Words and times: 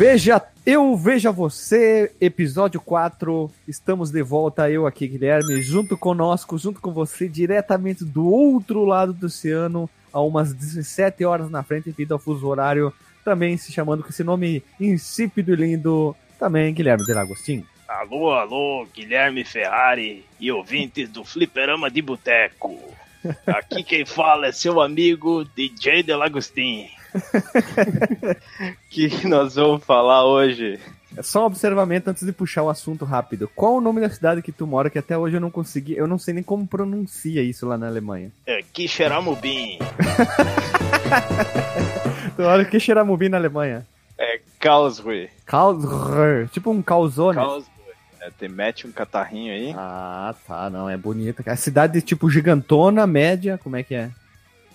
Veja, 0.00 0.42
eu 0.64 0.96
veja 0.96 1.30
você, 1.30 2.10
episódio 2.18 2.80
4. 2.80 3.50
Estamos 3.68 4.10
de 4.10 4.22
volta, 4.22 4.70
eu 4.70 4.86
aqui, 4.86 5.06
Guilherme, 5.06 5.60
junto 5.60 5.94
conosco, 5.94 6.56
junto 6.56 6.80
com 6.80 6.90
você, 6.90 7.28
diretamente 7.28 8.02
do 8.02 8.26
outro 8.26 8.86
lado 8.86 9.12
do 9.12 9.26
oceano, 9.26 9.90
a 10.10 10.18
umas 10.22 10.54
17 10.54 11.22
horas 11.26 11.50
na 11.50 11.62
frente, 11.62 11.90
devido 11.90 12.12
ao 12.12 12.18
fuso 12.18 12.46
horário, 12.46 12.90
também 13.22 13.58
se 13.58 13.72
chamando 13.72 14.02
com 14.02 14.08
esse 14.08 14.24
nome 14.24 14.62
insípido 14.80 15.52
e 15.52 15.56
lindo, 15.56 16.16
também 16.38 16.72
Guilherme 16.72 17.04
Delagostin. 17.04 17.66
Alô, 17.86 18.32
alô, 18.32 18.86
Guilherme 18.94 19.44
Ferrari 19.44 20.24
e 20.40 20.50
ouvintes 20.50 21.10
do 21.10 21.26
Fliperama 21.26 21.90
de 21.90 22.00
Boteco. 22.00 22.74
Aqui 23.46 23.84
quem 23.84 24.06
fala 24.06 24.46
é 24.46 24.52
seu 24.52 24.80
amigo 24.80 25.44
DJ 25.54 26.02
Delagostin. 26.02 26.88
que 28.90 29.26
nós 29.26 29.54
vamos 29.54 29.84
falar 29.84 30.24
hoje? 30.24 30.78
É 31.16 31.22
só 31.22 31.42
um 31.42 31.46
observamento 31.46 32.08
antes 32.08 32.24
de 32.24 32.32
puxar 32.32 32.62
o 32.62 32.68
assunto 32.68 33.04
rápido. 33.04 33.50
Qual 33.54 33.76
o 33.76 33.80
nome 33.80 34.00
da 34.00 34.08
cidade 34.08 34.42
que 34.42 34.52
tu 34.52 34.66
mora 34.66 34.88
que 34.88 34.98
até 34.98 35.18
hoje 35.18 35.36
eu 35.36 35.40
não 35.40 35.50
consegui, 35.50 35.96
eu 35.96 36.06
não 36.06 36.18
sei 36.18 36.34
nem 36.34 36.42
como 36.42 36.66
pronuncia 36.66 37.42
isso 37.42 37.66
lá 37.66 37.76
na 37.76 37.88
Alemanha. 37.88 38.30
É 38.46 38.62
Kishiramubin. 38.62 39.78
tu 42.36 42.42
olha 42.42 42.64
Kishiramubin 42.64 43.28
na 43.28 43.38
Alemanha. 43.38 43.86
É 44.16 44.40
Karlsruhe. 44.60 45.30
Karlsruhe, 45.46 46.46
tipo 46.52 46.70
um 46.70 46.80
calzone. 46.80 47.36
Karlsruhe. 47.36 47.80
É, 48.20 48.30
tem, 48.30 48.50
mete 48.50 48.86
um 48.86 48.92
catarrinho 48.92 49.52
aí. 49.52 49.74
Ah, 49.76 50.34
tá, 50.46 50.68
não, 50.68 50.88
é 50.88 50.96
bonita. 50.96 51.42
A 51.50 51.56
cidade 51.56 52.02
tipo 52.02 52.28
gigantona, 52.28 53.06
média, 53.06 53.58
como 53.62 53.76
é 53.76 53.82
que 53.82 53.94
é? 53.94 54.10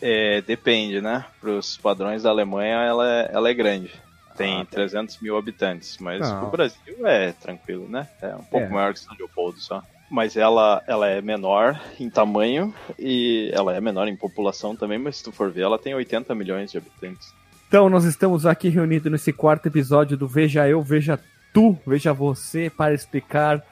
É, 0.01 0.41
depende, 0.41 1.01
né? 1.01 1.25
Para 1.39 1.51
os 1.51 1.77
padrões 1.77 2.23
da 2.23 2.29
Alemanha, 2.29 2.75
ela 2.75 3.09
é, 3.09 3.29
ela 3.31 3.49
é 3.49 3.53
grande. 3.53 3.91
Tem 4.35 4.61
ah, 4.61 4.65
tá. 4.65 4.71
300 4.71 5.19
mil 5.21 5.37
habitantes, 5.37 5.97
mas 5.99 6.29
o 6.29 6.47
Brasil 6.47 7.07
é 7.07 7.31
tranquilo, 7.31 7.87
né? 7.87 8.07
É 8.21 8.35
um 8.35 8.43
pouco 8.43 8.67
é. 8.67 8.69
maior 8.69 8.93
que 8.93 8.99
São 8.99 9.15
Leopoldo 9.17 9.59
só. 9.59 9.81
Mas 10.11 10.35
ela, 10.35 10.83
ela 10.85 11.07
é 11.07 11.21
menor 11.21 11.79
em 11.99 12.09
tamanho 12.09 12.73
e 12.99 13.49
ela 13.53 13.75
é 13.75 13.81
menor 13.81 14.07
em 14.07 14.15
população 14.15 14.75
também, 14.75 14.99
mas 14.99 15.17
se 15.17 15.23
tu 15.23 15.31
for 15.31 15.51
ver, 15.51 15.61
ela 15.61 15.79
tem 15.79 15.95
80 15.95 16.35
milhões 16.35 16.71
de 16.71 16.77
habitantes. 16.77 17.33
Então, 17.67 17.89
nós 17.89 18.03
estamos 18.03 18.45
aqui 18.45 18.69
reunidos 18.69 19.11
nesse 19.11 19.33
quarto 19.33 19.67
episódio 19.67 20.15
do 20.15 20.27
Veja 20.27 20.67
Eu, 20.67 20.83
Veja 20.83 21.19
Tu, 21.53 21.77
Veja 21.87 22.13
Você, 22.13 22.69
para 22.69 22.93
explicar 22.93 23.65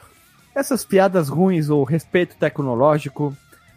essas 0.56 0.84
piadas 0.86 1.30
ruins 1.30 1.70
ou 1.70 1.84
respeito 1.84 2.36
tecnológico, 2.38 3.36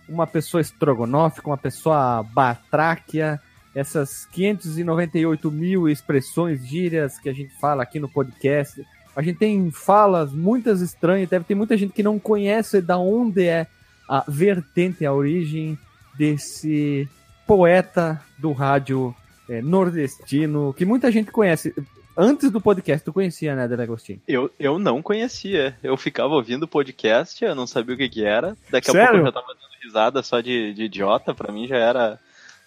uma 0.08 0.26
pessoa 0.26 0.60
estrogonófica, 0.60 1.48
uma 1.48 1.56
pessoa 1.56 2.22
batráquia, 2.22 3.40
essas 3.74 4.24
598 4.32 5.50
mil 5.50 5.88
expressões, 5.88 6.66
gírias 6.66 7.18
que 7.18 7.28
a 7.28 7.32
gente 7.32 7.52
fala 7.60 7.82
aqui 7.82 8.00
no 8.00 8.08
podcast. 8.08 8.82
A 9.14 9.22
gente 9.22 9.38
tem 9.38 9.70
falas 9.70 10.32
muitas 10.32 10.80
estranhas, 10.80 11.28
deve 11.28 11.44
ter 11.44 11.54
muita 11.54 11.76
gente 11.76 11.92
que 11.92 12.02
não 12.02 12.18
conhece 12.18 12.80
da 12.80 12.96
onde 12.98 13.46
é 13.46 13.66
a 14.08 14.24
vertente, 14.26 15.04
a 15.04 15.12
origem 15.12 15.78
desse 16.16 17.08
poeta 17.46 18.20
do 18.38 18.52
rádio 18.52 19.14
é, 19.48 19.60
nordestino, 19.60 20.72
que 20.72 20.84
muita 20.84 21.10
gente 21.10 21.30
conhece. 21.30 21.74
Antes 22.16 22.50
do 22.50 22.62
podcast, 22.62 23.04
tu 23.04 23.12
conhecia, 23.12 23.54
né, 23.54 23.68
Delagostinho? 23.68 24.22
Eu, 24.26 24.50
eu 24.58 24.78
não 24.78 25.02
conhecia. 25.02 25.76
Eu 25.82 25.98
ficava 25.98 26.32
ouvindo 26.32 26.62
o 26.62 26.68
podcast, 26.68 27.44
eu 27.44 27.54
não 27.54 27.66
sabia 27.66 27.94
o 27.94 27.98
que, 27.98 28.08
que 28.08 28.24
era. 28.24 28.56
Daqui 28.70 28.88
a 28.88 28.92
Sério? 28.92 29.08
pouco 29.08 29.20
eu 29.20 29.26
já 29.26 29.32
tava 29.32 29.48
dando 29.48 29.75
risada 29.96 30.22
só 30.22 30.40
de, 30.40 30.74
de 30.74 30.84
idiota. 30.84 31.34
Pra 31.34 31.52
mim 31.52 31.66
já 31.66 31.76
era 31.76 32.18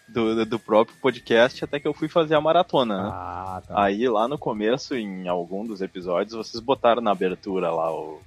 do, 0.08 0.46
do 0.46 0.60
próprio 0.60 0.98
podcast, 1.02 1.64
até 1.64 1.80
que 1.80 1.88
eu 1.88 1.94
fui 1.94 2.08
fazer 2.08 2.36
a 2.36 2.42
maratona, 2.42 3.04
né? 3.04 3.10
Ah, 3.14 3.62
tá. 3.68 3.84
Aí 3.84 4.08
lá 4.08 4.28
no 4.28 4.38
começo, 4.38 4.96
em 4.96 5.28
algum 5.28 5.66
dos 5.66 5.82
episódios, 5.82 6.34
vocês 6.36 6.62
botaram 6.62 7.02
na 7.02 7.12
abertura 7.12 7.70
lá 7.70 7.94
o, 7.94 8.20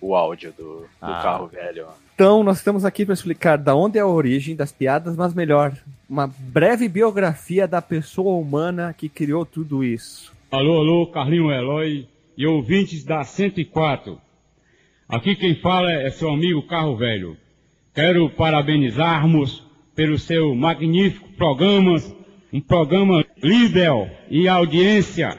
o 0.00 0.14
áudio 0.14 0.52
do, 0.56 0.80
do 0.80 0.86
Ah. 1.00 1.20
carro 1.22 1.46
velho. 1.48 1.86
Então, 2.14 2.42
nós 2.42 2.58
estamos 2.58 2.84
aqui 2.84 3.04
para 3.04 3.14
explicar 3.14 3.56
da 3.56 3.74
onde 3.74 3.98
é 3.98 4.02
a 4.02 4.06
origem 4.06 4.54
das 4.56 4.72
piadas, 4.72 5.16
mas 5.16 5.32
melhor, 5.32 5.72
uma 6.08 6.26
breve 6.26 6.86
biografia 6.88 7.66
da 7.66 7.80
pessoa 7.80 8.38
humana 8.38 8.94
que 8.96 9.08
criou 9.08 9.44
tudo 9.46 9.82
isso. 9.84 10.30
Alô, 10.50 10.78
alô, 10.80 11.06
Carlinho 11.06 11.50
Eloy 11.50 12.06
e 12.36 12.46
ouvintes 12.46 13.04
da 13.04 13.24
104. 13.24 14.18
Aqui 15.08 15.34
quem 15.34 15.54
fala 15.60 15.90
é 15.92 16.10
seu 16.10 16.30
amigo 16.30 16.62
Carro 16.66 16.96
Velho. 16.96 17.36
Quero 18.00 18.30
parabenizarmos 18.30 19.62
pelo 19.94 20.16
seu 20.16 20.54
magnífico 20.54 21.28
programa, 21.36 21.96
um 22.50 22.58
programa 22.58 23.22
líder 23.42 23.92
e 24.30 24.48
audiência, 24.48 25.36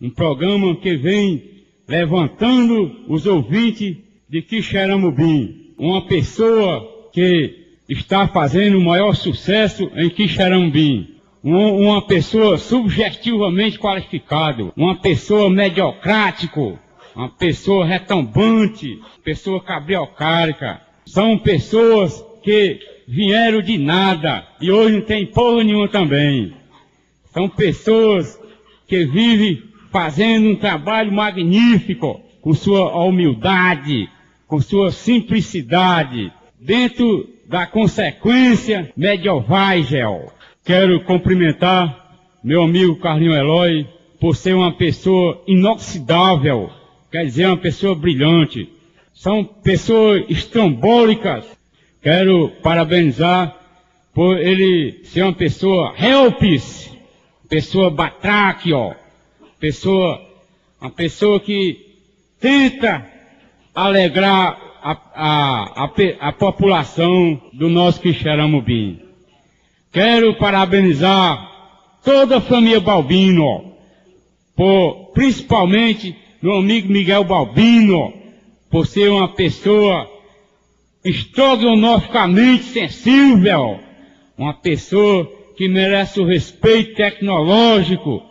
um 0.00 0.08
programa 0.08 0.76
que 0.76 0.96
vem 0.96 1.42
levantando 1.88 3.04
os 3.08 3.26
ouvintes 3.26 3.96
de 4.28 4.40
Quixeramobim, 4.42 5.74
uma 5.76 6.06
pessoa 6.06 6.88
que 7.12 7.66
está 7.88 8.28
fazendo 8.28 8.78
o 8.78 8.84
maior 8.84 9.16
sucesso 9.16 9.90
em 9.96 10.08
Quixeramobim, 10.08 11.16
um- 11.42 11.84
uma 11.88 12.00
pessoa 12.06 12.58
subjetivamente 12.58 13.76
qualificado, 13.76 14.72
uma 14.76 14.94
pessoa 14.94 15.50
mediocrático, 15.50 16.78
uma 17.16 17.28
pessoa 17.28 17.84
retumbante, 17.84 19.00
pessoa 19.24 19.60
cabriocárica. 19.60 20.86
São 21.08 21.38
pessoas 21.38 22.22
que 22.42 22.80
vieram 23.08 23.62
de 23.62 23.78
nada 23.78 24.46
e 24.60 24.70
hoje 24.70 24.96
não 24.96 25.00
tem 25.00 25.24
porra 25.24 25.64
nenhuma 25.64 25.88
também. 25.88 26.52
São 27.32 27.48
pessoas 27.48 28.38
que 28.86 29.06
vivem 29.06 29.62
fazendo 29.90 30.50
um 30.50 30.56
trabalho 30.56 31.10
magnífico, 31.10 32.20
com 32.42 32.52
sua 32.52 32.94
humildade, 33.02 34.06
com 34.46 34.60
sua 34.60 34.90
simplicidade, 34.90 36.30
dentro 36.60 37.26
da 37.48 37.66
consequência 37.66 38.92
medieval. 38.94 40.30
Quero 40.62 41.00
cumprimentar 41.04 42.18
meu 42.44 42.62
amigo 42.62 42.96
Carlinho 42.96 43.34
Eloy 43.34 43.86
por 44.20 44.36
ser 44.36 44.54
uma 44.54 44.72
pessoa 44.72 45.42
inoxidável, 45.46 46.68
quer 47.10 47.24
dizer, 47.24 47.46
uma 47.46 47.56
pessoa 47.56 47.94
brilhante. 47.94 48.77
São 49.18 49.42
pessoas 49.42 50.24
estrambólicas. 50.28 51.44
Quero 52.00 52.50
parabenizar 52.62 53.52
por 54.14 54.38
ele 54.38 55.00
ser 55.02 55.24
uma 55.24 55.32
pessoa 55.32 55.92
helpis, 55.98 56.88
pessoa 57.48 57.90
batráquio, 57.90 58.94
pessoa, 59.58 60.24
uma 60.80 60.90
pessoa 60.92 61.40
que 61.40 61.96
tenta 62.38 63.04
alegrar 63.74 64.56
a, 64.80 64.92
a, 64.92 65.84
a, 65.84 65.90
a 66.20 66.32
população 66.32 67.42
do 67.52 67.68
nosso 67.68 68.00
Quixeramobim. 68.00 69.02
Quero 69.90 70.34
parabenizar 70.34 71.44
toda 72.04 72.36
a 72.36 72.40
família 72.40 72.78
Balbino, 72.78 73.72
por, 74.54 75.10
principalmente 75.12 76.16
meu 76.40 76.58
amigo 76.58 76.92
Miguel 76.92 77.24
Balbino, 77.24 78.27
por 78.70 78.86
ser 78.86 79.10
uma 79.10 79.28
pessoa 79.28 80.08
estrogonoficamente 81.04 82.64
sensível, 82.64 83.80
uma 84.36 84.54
pessoa 84.54 85.30
que 85.56 85.68
merece 85.68 86.20
o 86.20 86.26
respeito 86.26 86.94
tecnológico, 86.94 88.22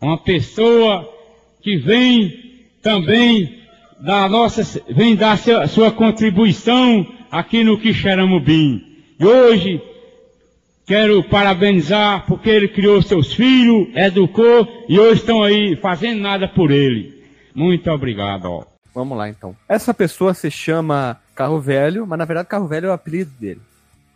uma 0.00 0.18
pessoa 0.18 1.08
que 1.62 1.76
vem 1.76 2.32
também 2.82 3.60
da 4.00 4.28
nossa, 4.28 4.82
vem 4.88 5.14
dar 5.14 5.36
sua, 5.36 5.66
sua 5.66 5.90
contribuição 5.90 7.06
aqui 7.30 7.62
no 7.62 7.78
Quixeramobim. 7.78 8.82
E 9.18 9.24
hoje 9.24 9.80
quero 10.86 11.22
parabenizar 11.24 12.24
porque 12.26 12.48
ele 12.48 12.68
criou 12.68 13.02
seus 13.02 13.32
filhos, 13.32 13.88
educou 13.94 14.66
e 14.88 14.98
hoje 14.98 15.20
estão 15.20 15.42
aí 15.42 15.76
fazendo 15.76 16.20
nada 16.20 16.48
por 16.48 16.70
ele. 16.70 17.20
Muito 17.54 17.90
obrigado. 17.90 18.46
ó. 18.46 18.69
Vamos 18.94 19.16
lá 19.16 19.28
então. 19.28 19.56
Essa 19.68 19.94
pessoa 19.94 20.34
se 20.34 20.50
chama 20.50 21.20
Carro 21.34 21.60
Velho, 21.60 22.06
mas 22.06 22.18
na 22.18 22.24
verdade 22.24 22.48
Carro 22.48 22.66
Velho 22.66 22.86
é 22.86 22.90
o 22.90 22.92
apelido 22.92 23.30
dele. 23.38 23.60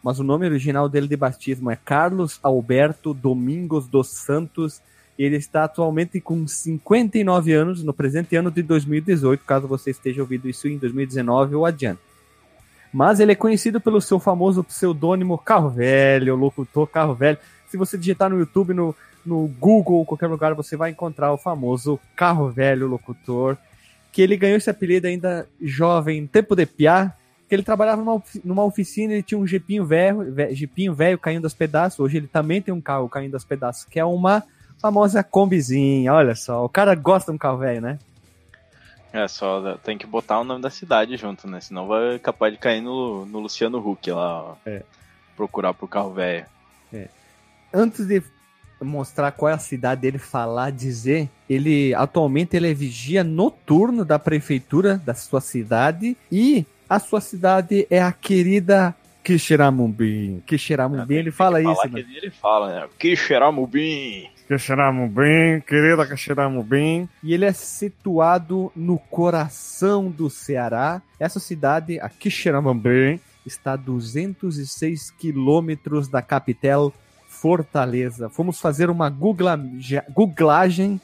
Mas 0.03 0.19
o 0.19 0.25
nome 0.25 0.45
original 0.45 0.89
dele 0.89 1.09
de 1.09 1.17
batismo 1.17 1.71
é 1.71 1.77
Carlos 1.77 2.39
Alberto 2.43 3.15
Domingos 3.15 3.87
dos 3.87 4.09
Santos. 4.09 4.83
Ele 5.19 5.37
está 5.37 5.65
atualmente 5.65 6.21
com 6.21 6.47
59 6.47 7.53
anos, 7.53 7.83
no 7.83 7.95
presente 7.95 8.37
ano 8.37 8.51
de 8.51 8.63
2018, 8.63 9.45
caso 9.45 9.67
você 9.69 9.91
esteja 9.91 10.21
ouvindo 10.21 10.49
isso 10.49 10.69
em 10.69 10.77
2019 10.77 11.55
ou 11.55 11.65
adiante. 11.65 12.01
Mas 12.93 13.19
ele 13.19 13.33
é 13.33 13.35
conhecido 13.35 13.81
pelo 13.81 14.01
seu 14.01 14.21
famoso 14.21 14.63
pseudônimo 14.63 15.39
Carro 15.39 15.71
Velho, 15.71 16.37
locutor 16.37 16.87
Carro 16.87 17.15
Velho. 17.15 17.39
Se 17.69 17.77
você 17.77 17.97
digitar 17.97 18.29
no 18.29 18.39
YouTube, 18.39 18.75
no, 18.75 18.95
no 19.25 19.49
Google, 19.59 20.05
qualquer 20.05 20.27
lugar, 20.27 20.53
você 20.55 20.77
vai 20.77 20.91
encontrar 20.91 21.33
o 21.33 21.39
famoso 21.39 21.99
Carro 22.15 22.51
Velho 22.51 22.87
locutor 22.87 23.57
que 24.15 24.23
ele 24.23 24.37
ganhou 24.37 24.57
esse 24.57 24.71
apelido 24.71 25.09
ainda 25.09 25.45
jovem, 25.61 26.25
tempo 26.25 26.55
de 26.55 26.65
piá, 26.65 27.13
que 27.49 27.55
ele 27.55 27.65
trabalhava 27.65 28.01
numa, 28.01 28.23
numa 28.45 28.65
oficina, 28.65 29.13
ele 29.13 29.25
tinha 29.25 29.37
um 29.37 29.45
jipinho 29.45 29.85
velho, 29.85 30.33
ve- 30.33 30.55
jipinho 30.55 30.95
velho 30.95 31.19
caindo 31.19 31.45
aos 31.47 31.53
pedaços. 31.53 31.99
Hoje 31.99 32.19
ele 32.19 32.29
também 32.29 32.63
tem 32.63 32.73
um 32.73 32.81
carro 32.81 33.09
caindo 33.09 33.35
aos 33.35 33.45
pedaços, 33.45 33.85
que 33.85 33.99
é 33.99 34.05
uma 34.05 34.45
famosa 34.79 35.25
combizinha, 35.25 36.15
olha 36.15 36.37
só. 36.37 36.65
O 36.65 36.69
cara 36.69 36.95
gosta 36.95 37.33
de 37.33 37.35
um 37.35 37.39
carro 37.39 37.59
velho, 37.59 37.81
né? 37.81 37.99
É, 39.13 39.27
só 39.27 39.77
tem 39.79 39.99
que 39.99 40.07
botar 40.07 40.39
o 40.39 40.45
nome 40.45 40.63
da 40.63 40.71
cidade 40.71 41.17
junto, 41.17 41.49
né? 41.49 41.61
Senão 41.61 41.89
vai 41.89 42.17
capaz 42.21 42.53
de 42.53 42.59
cair 42.61 42.81
no, 42.81 43.27
no 43.27 43.41
Luciano 43.41 43.79
Huck 43.79 44.13
lá, 44.13 44.43
ó. 44.45 44.55
É. 44.65 44.85
Procurar 45.37 45.75
por 45.75 45.89
carro 45.89 46.13
velho. 46.13 46.47
É. 46.93 47.09
Antes 47.73 48.07
de 48.07 48.23
mostrar 48.81 49.33
qual 49.33 49.51
é 49.51 49.55
a 49.55 49.59
cidade 49.59 50.03
dele, 50.03 50.19
falar, 50.19 50.71
dizer, 50.71 51.29
ele 51.49 51.95
atualmente 51.95 52.57
ele 52.57 52.71
é 52.71 52.75
vigia 52.75 53.25
noturno 53.25 54.05
da 54.05 54.19
prefeitura 54.19 54.97
da 54.97 55.15
sua 55.15 55.41
cidade 55.41 56.17
e 56.31 56.67
a 56.89 56.99
sua 56.99 57.21
cidade 57.21 57.87
é 57.91 58.03
a 58.03 58.13
querida 58.13 58.95
Quixeramobim. 59.25 60.43
Quixeramobim, 60.47 61.15
ele 61.15 61.31
fala 61.31 61.61
isso. 61.61 61.89
Né? 61.89 62.05
Ele 62.15 62.31
fala, 62.31 62.81
né? 62.81 62.89
Quixeramobim. 62.99 64.29
Quixeramobim, 64.47 65.63
querida 65.67 66.07
Quixeramobim. 66.07 67.09
E 67.23 67.33
ele 67.33 67.47
é 67.47 67.53
situado 67.53 68.71
no 68.77 68.99
coração 68.99 70.11
do 70.11 70.29
Ceará. 70.29 71.01
Essa 71.19 71.41
cidade, 71.41 71.99
a 71.99 72.09
Quixeramobim, 72.11 73.19
está 73.47 73.73
a 73.73 73.77
206 73.77 75.11
quilômetros 75.13 76.07
da 76.07 76.21
capital 76.21 76.93
Fortaleza. 77.35 78.31
Fomos 78.31 78.61
fazer 78.61 78.89
uma 78.89 79.11
googla, 79.11 79.61
googlagem 80.11 81.01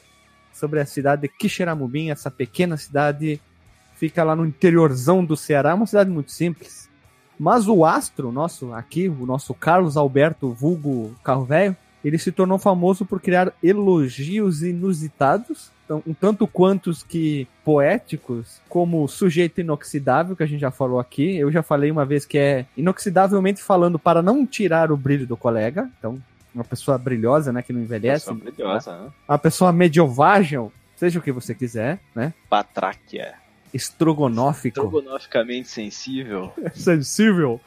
sobre 0.53 0.79
a 0.79 0.85
cidade 0.85 1.23
de 1.23 1.27
Quixeramobim, 1.27 2.09
essa 2.09 2.31
pequena 2.31 2.77
cidade 2.77 3.41
fica 3.95 4.23
lá 4.23 4.35
no 4.35 4.45
interiorzão 4.45 5.23
do 5.23 5.37
Ceará, 5.37 5.75
uma 5.75 5.85
cidade 5.85 6.09
muito 6.09 6.31
simples. 6.31 6.89
Mas 7.39 7.67
o 7.67 7.85
astro 7.85 8.31
nosso 8.31 8.73
aqui, 8.73 9.07
o 9.07 9.25
nosso 9.25 9.53
Carlos 9.53 9.97
Alberto 9.97 10.53
Vulgo 10.53 11.13
Carro 11.23 11.45
Velho, 11.45 11.75
ele 12.03 12.17
se 12.17 12.31
tornou 12.31 12.57
famoso 12.57 13.05
por 13.05 13.21
criar 13.21 13.53
elogios 13.61 14.63
inusitados, 14.63 15.71
um 16.05 16.13
tanto 16.13 16.47
quantos 16.47 17.03
que 17.03 17.47
poéticos, 17.63 18.61
como 18.69 19.07
sujeito 19.07 19.61
inoxidável, 19.61 20.35
que 20.35 20.43
a 20.43 20.45
gente 20.47 20.61
já 20.61 20.71
falou 20.71 20.99
aqui. 20.99 21.37
Eu 21.37 21.51
já 21.51 21.61
falei 21.61 21.91
uma 21.91 22.05
vez 22.05 22.25
que 22.25 22.37
é 22.37 22.65
inoxidavelmente 22.75 23.61
falando 23.61 23.99
para 23.99 24.21
não 24.21 24.45
tirar 24.45 24.91
o 24.91 24.97
brilho 24.97 25.27
do 25.27 25.37
colega. 25.37 25.89
Então, 25.97 26.21
uma 26.53 26.63
pessoa 26.63 26.97
brilhosa, 26.97 27.51
né, 27.51 27.61
que 27.61 27.73
não 27.73 27.81
envelhece. 27.81 28.29
Uma 28.29 28.37
pessoa 28.37 28.53
brilhosa, 28.53 28.97
né? 28.97 29.09
Uma 29.27 29.37
pessoa 29.37 29.71
mediovagem, 29.71 30.71
seja 30.97 31.19
o 31.19 31.21
que 31.21 31.31
você 31.31 31.55
quiser, 31.55 31.99
né? 32.13 32.33
Patráquia 32.49 33.41
estrogonófico. 33.73 34.79
Estrogonoficamente 34.79 35.69
sensível. 35.69 36.53
sensível. 36.75 37.59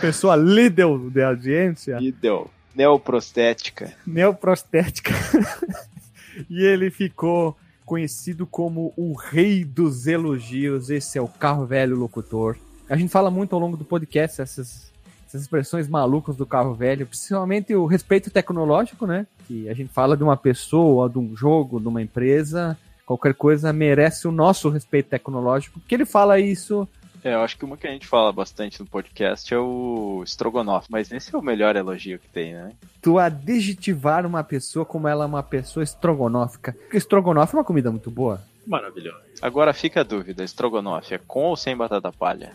Pessoa 0.00 0.36
líder 0.36 0.86
de 1.10 1.22
audiência. 1.22 1.98
Líder. 1.98 2.44
Neoprostética. 2.74 3.92
Neoprostética. 4.06 5.12
e 6.48 6.62
ele 6.64 6.90
ficou 6.90 7.56
conhecido 7.84 8.46
como 8.46 8.92
o 8.96 9.14
rei 9.14 9.64
dos 9.64 10.06
elogios. 10.06 10.90
Esse 10.90 11.18
é 11.18 11.22
o 11.22 11.28
carro 11.28 11.66
velho 11.66 11.96
locutor. 11.96 12.56
A 12.88 12.96
gente 12.96 13.10
fala 13.10 13.30
muito 13.30 13.54
ao 13.54 13.60
longo 13.60 13.76
do 13.76 13.84
podcast 13.84 14.40
essas, 14.40 14.92
essas 15.26 15.42
expressões 15.42 15.88
malucas 15.88 16.36
do 16.36 16.46
carro 16.46 16.74
velho, 16.74 17.06
principalmente 17.06 17.74
o 17.74 17.86
respeito 17.86 18.30
tecnológico, 18.30 19.06
né? 19.06 19.26
Que 19.46 19.68
a 19.68 19.74
gente 19.74 19.92
fala 19.92 20.16
de 20.16 20.22
uma 20.22 20.36
pessoa, 20.36 21.08
de 21.08 21.18
um 21.18 21.36
jogo, 21.36 21.80
de 21.80 21.88
uma 21.88 22.02
empresa 22.02 22.76
qualquer 23.10 23.34
coisa 23.34 23.72
merece 23.72 24.28
o 24.28 24.32
nosso 24.32 24.68
respeito 24.68 25.08
tecnológico, 25.08 25.80
porque 25.80 25.96
ele 25.96 26.06
fala 26.06 26.38
isso. 26.38 26.86
É, 27.22 27.34
eu 27.34 27.40
acho 27.40 27.56
que 27.56 27.64
uma 27.64 27.76
que 27.76 27.86
a 27.86 27.90
gente 27.90 28.06
fala 28.06 28.32
bastante 28.32 28.80
no 28.80 28.86
podcast 28.86 29.52
é 29.52 29.58
o 29.58 30.22
estrogonofe, 30.24 30.88
mas 30.90 31.12
esse 31.12 31.34
é 31.34 31.38
o 31.38 31.42
melhor 31.42 31.76
elogio 31.76 32.18
que 32.18 32.28
tem, 32.28 32.54
né? 32.54 32.72
Tu 33.02 33.18
adjetivar 33.18 34.24
uma 34.24 34.42
pessoa 34.42 34.84
como 34.84 35.06
ela 35.06 35.24
é 35.24 35.26
uma 35.26 35.42
pessoa 35.42 35.84
estrogonófica. 35.84 36.72
Porque 36.72 36.96
estrogonofe 36.96 37.54
é 37.54 37.58
uma 37.58 37.64
comida 37.64 37.90
muito 37.90 38.10
boa. 38.10 38.40
Maravilhoso. 38.66 39.20
Agora 39.42 39.72
fica 39.72 40.00
a 40.00 40.04
dúvida, 40.04 40.44
estrogonofe 40.44 41.14
é 41.14 41.18
com 41.18 41.44
ou 41.44 41.56
sem 41.56 41.76
batata 41.76 42.10
palha? 42.10 42.52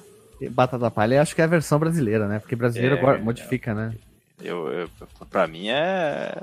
Batata 0.51 0.91
palha 0.91 1.21
acho 1.21 1.35
que 1.35 1.41
é 1.41 1.45
a 1.45 1.47
versão 1.47 1.79
brasileira, 1.79 2.27
né? 2.27 2.39
Porque 2.39 2.55
brasileiro 2.55 2.95
é, 2.95 2.99
agora 2.99 3.19
modifica, 3.19 3.73
né? 3.73 3.93
Eu, 4.41 4.67
eu, 4.67 4.89
pra 5.29 5.47
mim 5.47 5.69
é. 5.69 6.33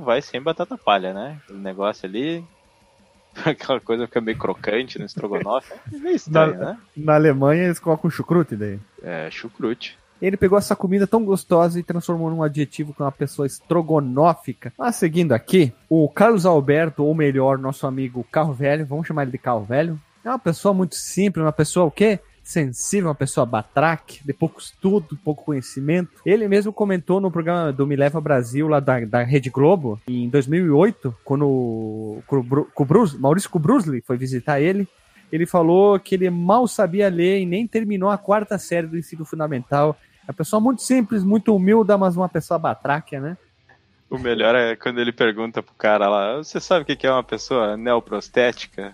Vai 0.00 0.20
sem 0.20 0.40
batata 0.40 0.76
palha, 0.76 1.14
né? 1.14 1.40
O 1.48 1.54
negócio 1.54 2.06
ali, 2.06 2.44
Aquela 3.44 3.80
coisa 3.80 4.06
fica 4.06 4.20
meio 4.20 4.38
crocante 4.38 4.98
no 4.98 5.04
estrogonofe. 5.04 5.72
É 5.92 5.98
meio 5.98 6.16
estranho, 6.16 6.58
na, 6.58 6.64
né? 6.66 6.78
Na 6.96 7.14
Alemanha 7.14 7.64
eles 7.64 7.78
colocam 7.78 8.10
chucrute 8.10 8.56
daí. 8.56 8.78
É, 9.02 9.30
chucrute. 9.30 9.98
Ele 10.20 10.36
pegou 10.36 10.58
essa 10.58 10.76
comida 10.76 11.06
tão 11.06 11.24
gostosa 11.24 11.80
e 11.80 11.82
transformou 11.82 12.30
num 12.30 12.42
adjetivo 12.42 12.92
com 12.92 13.02
uma 13.02 13.12
pessoa 13.12 13.46
estrogonófica. 13.46 14.70
Mas 14.78 14.96
seguindo 14.96 15.32
aqui, 15.32 15.72
o 15.88 16.08
Carlos 16.10 16.44
Alberto, 16.44 17.04
ou 17.04 17.14
melhor, 17.14 17.56
nosso 17.56 17.86
amigo 17.86 18.26
Carro 18.30 18.52
Velho, 18.52 18.84
vamos 18.84 19.06
chamar 19.06 19.22
ele 19.22 19.30
de 19.30 19.38
Carro 19.38 19.64
Velho, 19.64 19.98
é 20.22 20.28
uma 20.28 20.38
pessoa 20.38 20.74
muito 20.74 20.94
simples, 20.94 21.42
uma 21.42 21.52
pessoa 21.52 21.86
o 21.86 21.90
quê? 21.90 22.20
Sensível, 22.42 23.08
uma 23.08 23.14
pessoa 23.14 23.46
batraque, 23.46 24.20
de 24.24 24.32
pouco 24.32 24.60
estudo, 24.60 25.18
pouco 25.24 25.44
conhecimento. 25.44 26.20
Ele 26.24 26.48
mesmo 26.48 26.72
comentou 26.72 27.20
no 27.20 27.30
programa 27.30 27.72
do 27.72 27.86
Me 27.86 27.96
Leva 27.96 28.20
Brasil, 28.20 28.66
lá 28.68 28.80
da, 28.80 29.00
da 29.00 29.22
Rede 29.22 29.50
Globo, 29.50 30.00
em 30.08 30.28
2008, 30.28 31.14
quando 31.24 31.46
o, 31.46 32.22
Maurício 33.18 33.50
Kubrusli 33.50 34.02
foi 34.02 34.16
visitar 34.16 34.60
ele, 34.60 34.88
ele 35.30 35.46
falou 35.46 35.98
que 35.98 36.14
ele 36.14 36.28
mal 36.28 36.66
sabia 36.66 37.08
ler 37.08 37.40
e 37.40 37.46
nem 37.46 37.66
terminou 37.66 38.10
a 38.10 38.18
quarta 38.18 38.58
série 38.58 38.86
do 38.86 38.98
ensino 38.98 39.24
fundamental. 39.24 39.96
É 40.26 40.30
uma 40.30 40.34
pessoa 40.34 40.60
muito 40.60 40.82
simples, 40.82 41.22
muito 41.22 41.54
humilde, 41.54 41.96
mas 41.96 42.16
uma 42.16 42.28
pessoa 42.28 42.58
batráquia, 42.58 43.20
né? 43.20 43.36
O 44.10 44.18
melhor 44.18 44.56
é 44.56 44.74
quando 44.74 45.00
ele 45.00 45.12
pergunta 45.12 45.62
pro 45.62 45.72
cara 45.74 46.08
lá, 46.08 46.38
você 46.38 46.58
sabe 46.58 46.82
o 46.82 46.96
que 46.96 47.06
é 47.06 47.12
uma 47.12 47.22
pessoa 47.22 47.76
neoprostética? 47.76 48.92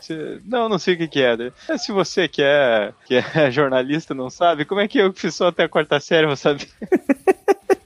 Te... 0.00 0.40
não, 0.44 0.68
não 0.68 0.76
sei 0.76 0.94
o 0.94 1.08
que 1.08 1.22
é. 1.22 1.36
é. 1.68 1.78
Se 1.78 1.92
você 1.92 2.26
que 2.26 2.42
é, 2.42 2.92
que 3.06 3.14
é 3.14 3.48
jornalista 3.52 4.12
não 4.12 4.28
sabe, 4.28 4.64
como 4.64 4.80
é 4.80 4.88
que 4.88 4.98
eu 4.98 5.12
que 5.12 5.20
fiz 5.20 5.36
só 5.36 5.48
até 5.48 5.62
a 5.64 5.68
quarta 5.68 6.00
série 6.00 6.26
vou 6.26 6.34
saber? 6.34 6.68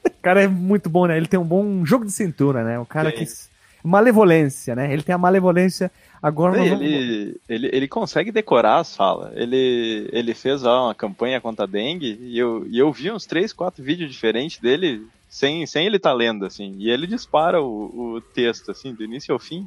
o 0.07 0.23
cara 0.23 0.43
é 0.43 0.49
muito 0.49 0.89
bom, 0.89 1.07
né? 1.07 1.19
Ele 1.19 1.27
tem 1.27 1.39
um 1.39 1.45
bom 1.45 1.85
jogo 1.85 2.07
de 2.07 2.13
cintura, 2.13 2.65
né? 2.65 2.79
O 2.79 2.87
cara 2.87 3.11
Sim. 3.11 3.17
que... 3.17 3.51
Malevolência, 3.83 4.75
né? 4.75 4.93
Ele 4.93 5.03
tem 5.03 5.15
a 5.15 5.19
malevolência 5.19 5.91
Agora 6.23 6.61
ele, 6.61 6.69
vamos... 6.69 7.41
ele, 7.49 7.71
ele 7.73 7.89
consegue 7.89 8.31
decorar 8.31 8.79
as 8.79 8.95
falas. 8.95 9.33
Ele, 9.35 10.09
ele 10.13 10.35
fez 10.35 10.65
ó, 10.65 10.87
uma 10.87 10.95
campanha 10.95 11.41
contra 11.41 11.65
a 11.65 11.69
dengue 11.69 12.19
e 12.21 12.39
eu, 12.39 12.67
e 12.69 12.79
eu 12.79 12.93
vi 12.93 13.11
uns 13.11 13.25
3, 13.25 13.53
4 13.53 13.83
vídeos 13.83 14.11
diferentes 14.11 14.59
dele 14.59 15.07
sem, 15.31 15.65
sem 15.65 15.87
ele 15.87 15.97
estar 15.97 16.11
tá 16.11 16.15
lendo, 16.15 16.45
assim. 16.45 16.75
E 16.77 16.91
ele 16.91 17.07
dispara 17.07 17.63
o, 17.63 18.17
o 18.17 18.21
texto, 18.21 18.71
assim, 18.71 18.93
do 18.93 19.05
início 19.05 19.33
ao 19.33 19.39
fim. 19.39 19.67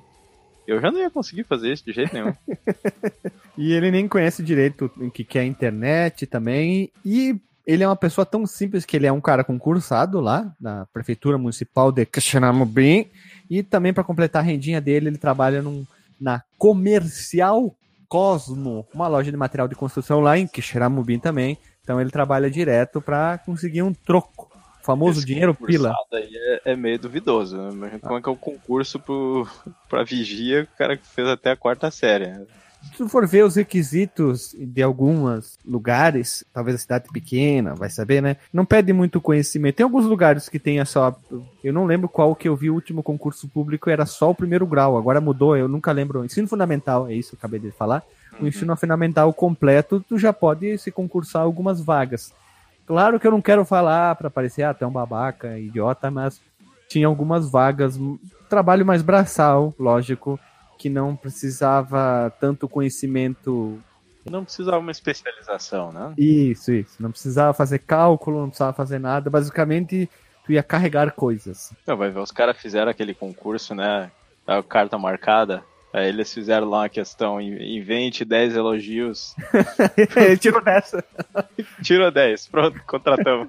Eu 0.67 0.79
já 0.79 0.91
não 0.91 0.99
ia 0.99 1.09
conseguir 1.09 1.45
fazer 1.45 1.71
isso 1.71 1.85
de 1.85 1.93
jeito 1.93 2.13
nenhum. 2.13 2.33
e 3.57 3.71
ele 3.71 3.89
nem 3.89 4.07
conhece 4.07 4.43
direito 4.43 4.91
o 4.97 5.09
que 5.09 5.37
é 5.37 5.41
a 5.41 5.45
internet 5.45 6.27
também. 6.27 6.91
E 7.03 7.35
ele 7.65 7.83
é 7.83 7.87
uma 7.87 7.95
pessoa 7.95 8.25
tão 8.25 8.45
simples 8.45 8.85
que 8.85 8.97
ele 8.97 9.07
é 9.07 9.11
um 9.11 9.21
cara 9.21 9.43
concursado 9.43 10.19
lá 10.19 10.53
na 10.59 10.85
Prefeitura 10.87 11.37
Municipal 11.37 11.91
de 11.91 12.05
Caxanamobim. 12.05 13.07
E 13.49 13.63
também, 13.63 13.93
para 13.93 14.03
completar 14.03 14.41
a 14.41 14.45
rendinha 14.45 14.81
dele, 14.81 15.07
ele 15.07 15.17
trabalha 15.17 15.61
num 15.61 15.85
na 16.19 16.43
Comercial 16.57 17.75
Cosmo, 18.07 18.87
uma 18.93 19.07
loja 19.07 19.31
de 19.31 19.37
material 19.37 19.67
de 19.67 19.75
construção 19.75 20.19
lá 20.19 20.37
em 20.37 20.45
Quixeramobim 20.45 21.17
também. 21.17 21.57
Então 21.83 21.99
ele 21.99 22.09
trabalha 22.09 22.49
direto 22.49 23.01
para 23.01 23.39
conseguir 23.39 23.81
um 23.81 23.93
troco. 23.93 24.31
O 24.83 24.85
famoso 24.85 25.19
Esse 25.19 25.25
dinheiro 25.25 25.55
pila. 25.55 25.95
É, 26.11 26.61
é, 26.65 26.75
meio 26.75 26.99
duvidoso. 26.99 27.57
Né? 27.57 27.99
Como 28.01 28.17
é 28.17 28.21
que 28.21 28.27
é 28.27 28.31
o 28.31 28.35
concurso 28.35 28.99
para 29.89 30.03
vigia, 30.03 30.63
o 30.63 30.77
cara 30.77 30.97
que 30.97 31.07
fez 31.07 31.25
até 31.27 31.51
a 31.51 31.55
quarta 31.55 31.89
série. 31.89 32.27
Né? 32.27 32.45
Se 32.83 32.97
tu 32.97 33.07
for 33.07 33.25
ver 33.25 33.45
os 33.45 33.55
requisitos 33.55 34.53
de 34.59 34.83
alguns 34.83 35.57
lugares, 35.65 36.43
talvez 36.53 36.75
a 36.75 36.79
cidade 36.79 37.07
pequena, 37.13 37.73
vai 37.75 37.89
saber, 37.89 38.21
né? 38.21 38.35
Não 38.51 38.65
pede 38.65 38.91
muito 38.91 39.21
conhecimento. 39.21 39.75
Tem 39.77 39.85
alguns 39.85 40.05
lugares 40.05 40.49
que 40.49 40.59
tem 40.59 40.83
só. 40.83 41.17
Eu 41.63 41.71
não 41.71 41.85
lembro 41.85 42.09
qual 42.09 42.35
que 42.35 42.47
eu 42.47 42.55
vi 42.55 42.69
o 42.69 42.73
último 42.73 43.01
concurso 43.01 43.47
público, 43.47 43.89
era 43.89 44.05
só 44.05 44.31
o 44.31 44.35
primeiro 44.35 44.67
grau. 44.67 44.97
Agora 44.97 45.21
mudou, 45.21 45.55
eu 45.55 45.69
nunca 45.69 45.93
lembro. 45.93 46.25
Ensino 46.25 46.47
fundamental, 46.47 47.07
é 47.07 47.13
isso 47.13 47.29
que 47.29 47.35
eu 47.35 47.39
acabei 47.39 47.59
de 47.59 47.71
falar. 47.71 48.03
O 48.33 48.41
uhum. 48.41 48.47
ensino 48.49 48.75
fundamental 48.75 49.33
completo, 49.33 50.03
tu 50.07 50.19
já 50.19 50.33
pode 50.33 50.77
se 50.77 50.91
concursar 50.91 51.43
algumas 51.43 51.79
vagas. 51.79 52.33
Claro 52.85 53.19
que 53.19 53.25
eu 53.25 53.31
não 53.31 53.41
quero 53.41 53.63
falar 53.63 54.15
para 54.15 54.29
parecer 54.29 54.63
até 54.63 54.83
ah, 54.85 54.87
um 54.87 54.91
babaca, 54.91 55.57
idiota, 55.57 56.11
mas 56.11 56.41
tinha 56.89 57.07
algumas 57.07 57.49
vagas, 57.49 57.99
trabalho 58.49 58.85
mais 58.85 59.01
braçal, 59.01 59.73
lógico 59.79 60.39
que 60.77 60.89
não 60.89 61.15
precisava 61.15 62.29
tanto 62.41 62.67
conhecimento. 62.67 63.81
Não 64.29 64.43
precisava 64.43 64.79
uma 64.79 64.91
especialização, 64.91 65.93
né? 65.93 66.13
Isso, 66.17 66.73
isso. 66.73 67.01
Não 67.01 67.09
precisava 67.09 67.53
fazer 67.53 67.79
cálculo, 67.79 68.41
não 68.41 68.49
precisava 68.49 68.73
fazer 68.73 68.99
nada. 68.99 69.29
Basicamente, 69.29 70.09
tu 70.45 70.51
ia 70.51 70.61
carregar 70.61 71.11
coisas. 71.13 71.73
Não, 71.87 71.95
vai 71.95 72.09
ver, 72.09 72.19
os 72.19 72.31
caras 72.31 72.57
fizeram 72.57 72.91
aquele 72.91 73.13
concurso, 73.13 73.73
né? 73.73 74.11
A 74.45 74.61
carta 74.61 74.97
marcada. 74.97 75.63
Aí 75.93 76.09
eles 76.09 76.33
fizeram 76.33 76.67
lá 76.67 76.79
uma 76.79 76.89
questão, 76.89 77.39
invente 77.39 78.25
10 78.25 78.55
elogios. 78.55 79.35
Ele 80.17 80.37
tirou 80.37 80.59
dessa. 80.59 81.05
Tirou 81.83 82.09
10, 82.09 82.47
pronto, 82.47 82.81
contratamos. 82.87 83.47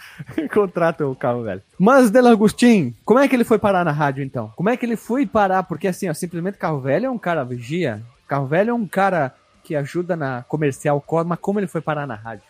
Contrata 0.52 1.06
o 1.06 1.16
carro 1.16 1.42
velho. 1.42 1.62
Mas, 1.78 2.10
Delagostin, 2.10 2.94
como 3.04 3.18
é 3.18 3.26
que 3.26 3.34
ele 3.34 3.44
foi 3.44 3.58
parar 3.58 3.84
na 3.84 3.92
rádio 3.92 4.22
então? 4.22 4.52
Como 4.56 4.68
é 4.68 4.76
que 4.76 4.84
ele 4.84 4.96
foi 4.96 5.26
parar? 5.26 5.62
Porque 5.62 5.88
assim, 5.88 6.08
ó, 6.08 6.14
simplesmente 6.14 6.58
carro 6.58 6.80
velho 6.80 7.06
é 7.06 7.10
um 7.10 7.18
cara 7.18 7.44
vigia. 7.44 8.02
Carro 8.28 8.46
velho 8.46 8.70
é 8.70 8.74
um 8.74 8.86
cara 8.86 9.34
que 9.62 9.74
ajuda 9.74 10.14
na 10.16 10.42
comercial 10.44 11.04
mas 11.26 11.38
como 11.40 11.58
ele 11.58 11.66
foi 11.66 11.80
parar 11.80 12.06
na 12.06 12.14
rádio? 12.14 12.45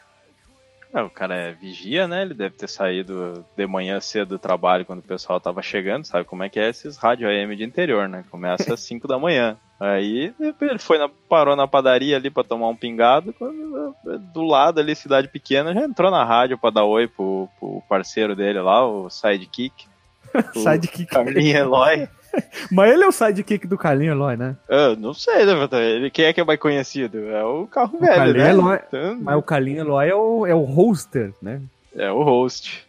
É, 0.94 1.02
o 1.02 1.10
cara 1.10 1.34
é 1.34 1.52
vigia, 1.52 2.06
né? 2.06 2.22
Ele 2.22 2.34
deve 2.34 2.56
ter 2.56 2.68
saído 2.68 3.44
de 3.56 3.66
manhã 3.66 4.00
cedo 4.00 4.30
do 4.30 4.38
trabalho 4.38 4.84
quando 4.84 5.00
o 5.00 5.06
pessoal 5.06 5.40
tava 5.40 5.60
chegando, 5.62 6.04
sabe 6.04 6.24
como 6.24 6.42
é 6.42 6.48
que 6.48 6.58
é 6.58 6.68
esses 6.68 6.96
rádio 6.96 7.28
AM 7.28 7.54
de 7.56 7.64
interior, 7.64 8.08
né? 8.08 8.24
Começa 8.30 8.72
às 8.72 8.80
5 8.86 9.06
da 9.06 9.18
manhã. 9.18 9.56
Aí 9.78 10.32
ele 10.40 10.78
foi 10.78 10.96
na, 10.96 11.08
parou 11.28 11.54
na 11.54 11.68
padaria 11.68 12.16
ali 12.16 12.30
para 12.30 12.44
tomar 12.44 12.68
um 12.68 12.76
pingado, 12.76 13.34
quando, 13.34 13.94
do 14.32 14.42
lado 14.42 14.80
ali, 14.80 14.96
cidade 14.96 15.28
pequena, 15.28 15.74
já 15.74 15.82
entrou 15.84 16.10
na 16.10 16.24
rádio 16.24 16.56
para 16.56 16.70
dar 16.70 16.84
oi 16.84 17.06
pro, 17.06 17.46
pro 17.60 17.82
parceiro 17.86 18.34
dele 18.34 18.60
lá, 18.60 18.86
o 18.86 19.10
Sidekick. 19.10 19.86
sidekick. 20.54 21.06
Carlinhos 21.06 21.60
Eloy. 21.60 22.08
Mas 22.70 22.92
ele 22.92 23.04
é 23.04 23.06
o 23.06 23.12
sidekick 23.12 23.66
do 23.66 23.78
Carlinho 23.78 24.12
Eloy, 24.12 24.36
né? 24.36 24.56
Eu 24.68 24.96
não 24.96 25.14
sei, 25.14 25.44
né, 25.44 25.52
ele, 25.72 26.10
quem 26.10 26.24
é 26.24 26.32
que 26.32 26.40
é 26.40 26.44
mais 26.44 26.58
conhecido? 26.58 27.28
É 27.28 27.44
o 27.44 27.66
carro 27.66 27.96
o 27.96 28.00
velho, 28.00 28.34
né? 28.34 28.50
Eloy, 28.50 28.78
então... 28.88 29.18
Mas 29.20 29.36
o 29.36 29.42
Carlinho 29.42 29.80
Eloy 29.80 30.08
é 30.08 30.14
o, 30.14 30.46
é 30.46 30.54
o 30.54 30.62
hoster, 30.62 31.32
né? 31.40 31.60
É 31.94 32.10
o 32.10 32.22
host. 32.22 32.86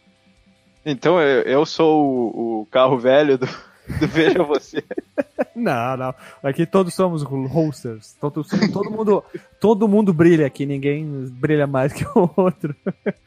Então 0.84 1.20
eu, 1.20 1.42
eu 1.42 1.66
sou 1.66 2.02
o, 2.02 2.60
o, 2.60 2.66
carro 2.66 2.98
velho 2.98 3.36
do, 3.36 3.46
do 3.46 4.06
Veja 4.06 4.42
Você. 4.42 4.82
não, 5.54 5.96
não. 5.96 6.14
Aqui 6.42 6.64
todos 6.64 6.94
somos 6.94 7.22
hosters. 7.22 8.16
Todo, 8.20 8.44
todo, 8.72 8.90
mundo, 8.90 9.24
todo 9.60 9.88
mundo 9.88 10.12
brilha 10.14 10.46
aqui, 10.46 10.64
ninguém 10.64 11.26
brilha 11.30 11.66
mais 11.66 11.92
que 11.92 12.04
o 12.04 12.30
outro. 12.36 12.74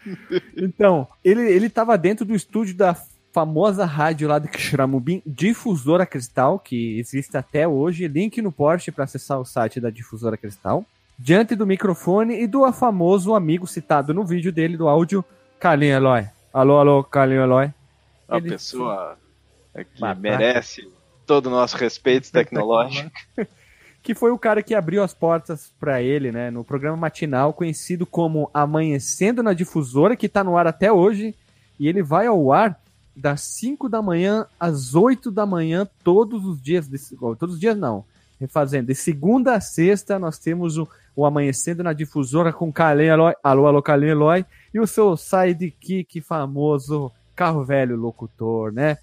então, 0.58 1.08
ele, 1.24 1.42
ele 1.42 1.70
tava 1.70 1.98
dentro 1.98 2.26
do 2.26 2.34
estúdio 2.34 2.76
da 2.76 2.96
famosa 3.32 3.86
rádio 3.86 4.28
lá 4.28 4.40
de 4.40 4.50
Xramubim, 4.58 5.22
Difusora 5.26 6.06
Cristal, 6.06 6.60
que 6.60 7.00
existe 7.00 7.36
até 7.38 7.68
hoje, 7.68 8.08
link 8.08 8.42
no 8.42 8.52
Porsche 8.52 8.92
para 8.92 9.06
acessar 9.06 9.40
o 9.40 9.46
site 9.46 9.80
da 9.80 9.90
Difusora 9.90 10.38
Cristal, 10.38 10.86
diante 11.18 11.56
do 11.56 11.66
microfone 11.66 12.42
e 12.42 12.48
do 12.48 12.70
famoso 12.72 13.34
amigo 13.34 13.66
citado 13.66 14.14
no 14.14 14.26
vídeo 14.26 14.52
dele, 14.52 14.78
do 14.78 14.88
áudio, 14.88 15.24
Carlinho 15.60 15.96
Eloy. 15.96 16.26
Alô, 16.54 16.78
alô, 16.78 17.04
Carlinho 17.04 17.44
Eloy. 17.44 17.72
A 18.28 18.38
Ele... 18.38 18.50
pessoa 18.50 19.18
que 19.74 20.16
merece 20.20 20.90
todo 21.26 21.48
o 21.48 21.50
nosso 21.50 21.78
respeito 21.78 22.30
tecnológico. 22.34 23.10
que 24.04 24.16
foi 24.16 24.32
o 24.32 24.38
cara 24.38 24.64
que 24.64 24.74
abriu 24.74 25.04
as 25.04 25.14
portas 25.14 25.72
para 25.80 26.02
ele, 26.02 26.32
né, 26.32 26.50
no 26.50 26.64
programa 26.64 26.98
matinal 26.98 27.54
conhecido 27.54 28.06
como 28.06 28.50
Amanhecendo 28.52 29.44
na 29.44 29.54
Difusora, 29.54 30.16
que 30.16 30.26
está 30.26 30.44
no 30.44 30.58
ar 30.58 30.66
até 30.66 30.92
hoje, 30.92 31.36
e 31.80 31.88
ele 31.88 32.02
vai 32.02 32.26
ao 32.26 32.52
ar 32.52 32.80
das 33.16 33.42
5 33.42 33.90
da 33.90 34.02
manhã 34.02 34.46
às 34.60 34.96
8 34.96 35.32
da 35.32 35.46
manhã, 35.46 35.88
todos 36.04 36.46
os 36.46 36.62
dias. 36.62 36.88
De, 36.88 36.98
todos 37.38 37.56
os 37.56 37.60
dias 37.60 37.78
não. 37.78 38.06
Refazendo. 38.40 38.88
De 38.88 38.96
segunda 38.96 39.56
a 39.56 39.62
sexta, 39.62 40.18
nós 40.18 40.40
temos 40.40 40.78
o, 40.78 40.88
o 41.16 41.26
Amanhecendo 41.26 41.84
na 41.84 41.94
Difusora 41.94 42.52
com 42.52 42.72
Carlinhos 42.72 43.14
Eloy. 43.14 43.34
Alô, 43.44 43.68
alô, 43.68 43.82
Carlinhos 43.82 44.14
Eloy. 44.14 44.46
E 44.74 44.80
o 44.80 44.88
seu 44.88 45.16
sidekick 45.16 46.22
famoso, 46.22 47.12
carro 47.36 47.64
velho 47.64 47.96
locutor, 47.96 48.72
né? 48.72 48.98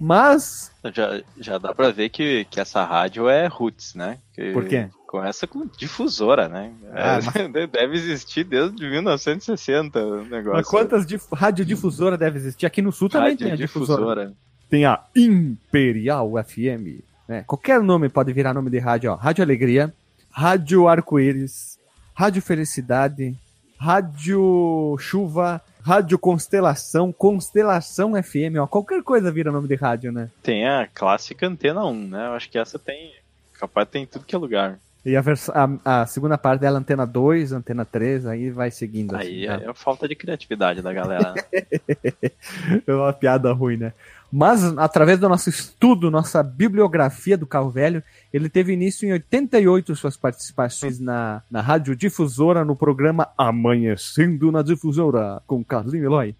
Mas. 0.00 0.70
Já, 0.94 1.20
já 1.38 1.58
dá 1.58 1.74
pra 1.74 1.90
ver 1.90 2.08
que, 2.08 2.46
que 2.50 2.60
essa 2.60 2.84
rádio 2.84 3.28
é 3.28 3.46
roots, 3.46 3.94
né? 3.94 4.18
Que 4.32 4.52
Por 4.52 4.64
quê? 4.66 4.88
Começa 5.06 5.46
com 5.46 5.66
difusora, 5.66 6.48
né? 6.48 6.72
Ah, 6.92 7.18
é, 7.18 7.20
mas... 7.22 7.70
Deve 7.72 7.96
existir 7.96 8.44
desde 8.44 8.88
1960 8.88 9.98
o 9.98 10.24
negócio. 10.24 10.52
Mas 10.52 10.68
quantas 10.68 11.06
dif... 11.06 11.24
radiodifusora 11.32 12.16
deve 12.16 12.38
existir? 12.38 12.66
Aqui 12.66 12.82
no 12.82 12.92
sul 12.92 13.08
também 13.08 13.36
tem 13.36 13.52
a 13.52 13.56
difusora. 13.56 14.34
Tem 14.68 14.84
a 14.84 15.02
Imperial 15.16 16.32
FM. 16.44 17.02
Né? 17.26 17.42
Qualquer 17.46 17.80
nome 17.82 18.08
pode 18.08 18.32
virar 18.32 18.54
nome 18.54 18.70
de 18.70 18.78
rádio. 18.78 19.12
Ó. 19.12 19.14
Rádio 19.14 19.42
Alegria, 19.42 19.92
Rádio 20.30 20.86
Arco-Íris, 20.86 21.78
Rádio 22.14 22.42
Felicidade, 22.42 23.34
Rádio 23.78 24.96
Chuva, 24.98 25.62
Rádio 25.88 26.18
Constelação, 26.18 27.10
Constelação 27.10 28.12
FM, 28.22 28.60
ó. 28.60 28.66
Qualquer 28.66 29.02
coisa 29.02 29.32
vira 29.32 29.50
nome 29.50 29.66
de 29.66 29.74
rádio, 29.74 30.12
né? 30.12 30.28
Tem 30.42 30.68
a 30.68 30.86
clássica 30.86 31.46
Antena 31.46 31.82
1, 31.86 32.08
né? 32.08 32.26
Eu 32.26 32.32
acho 32.32 32.50
que 32.50 32.58
essa 32.58 32.78
tem. 32.78 33.14
Capaz 33.58 33.88
tem 33.88 34.04
tudo 34.04 34.26
que 34.26 34.34
é 34.34 34.38
lugar. 34.38 34.78
E 35.02 35.16
a, 35.16 35.22
a, 35.22 36.02
a, 36.02 36.06
segunda 36.06 36.36
parte 36.36 36.60
dela, 36.60 36.78
antena 36.78 37.06
2, 37.06 37.52
antena 37.52 37.86
3, 37.86 38.26
aí 38.26 38.50
vai 38.50 38.70
seguindo. 38.70 39.16
Aí 39.16 39.48
assim, 39.48 39.64
é, 39.64 39.70
é 39.70 39.72
falta 39.72 40.06
de 40.06 40.14
criatividade 40.14 40.82
da 40.82 40.92
galera. 40.92 41.32
é 42.86 42.92
uma 42.92 43.12
piada 43.14 43.50
ruim, 43.54 43.78
né? 43.78 43.94
Mas, 44.30 44.62
através 44.76 45.18
do 45.18 45.28
nosso 45.28 45.48
estudo, 45.48 46.10
nossa 46.10 46.42
bibliografia 46.42 47.36
do 47.36 47.46
carro 47.46 47.70
velho, 47.70 48.02
ele 48.32 48.48
teve 48.48 48.74
início 48.74 49.08
em 49.08 49.12
88 49.12 49.96
suas 49.96 50.16
participações 50.16 51.00
na, 51.00 51.42
na 51.50 51.62
rádio 51.62 51.96
difusora 51.96 52.64
no 52.64 52.76
programa 52.76 53.28
Amanhecendo 53.38 54.52
na 54.52 54.60
Difusora, 54.60 55.42
com 55.46 55.64
Carlinho 55.64 56.04
Eloy. 56.04 56.34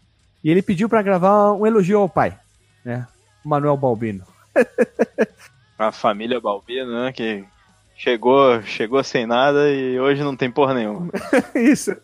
E 0.44 0.50
ele 0.50 0.60
pediu 0.60 0.88
para 0.88 1.02
gravar 1.02 1.52
um 1.52 1.66
elogio 1.66 1.98
ao 1.98 2.08
pai, 2.08 2.38
né? 2.84 3.06
Manuel 3.44 3.76
Balbino. 3.76 4.24
A 5.78 5.90
família 5.90 6.40
Balbino, 6.40 7.04
né? 7.04 7.12
Que 7.12 7.44
Chegou, 7.98 8.62
chegou 8.62 9.02
sem 9.02 9.26
nada 9.26 9.68
e 9.72 9.98
hoje 9.98 10.22
não 10.22 10.36
tem 10.36 10.48
porra 10.48 10.72
nenhuma. 10.72 11.10
Isso. 11.52 11.96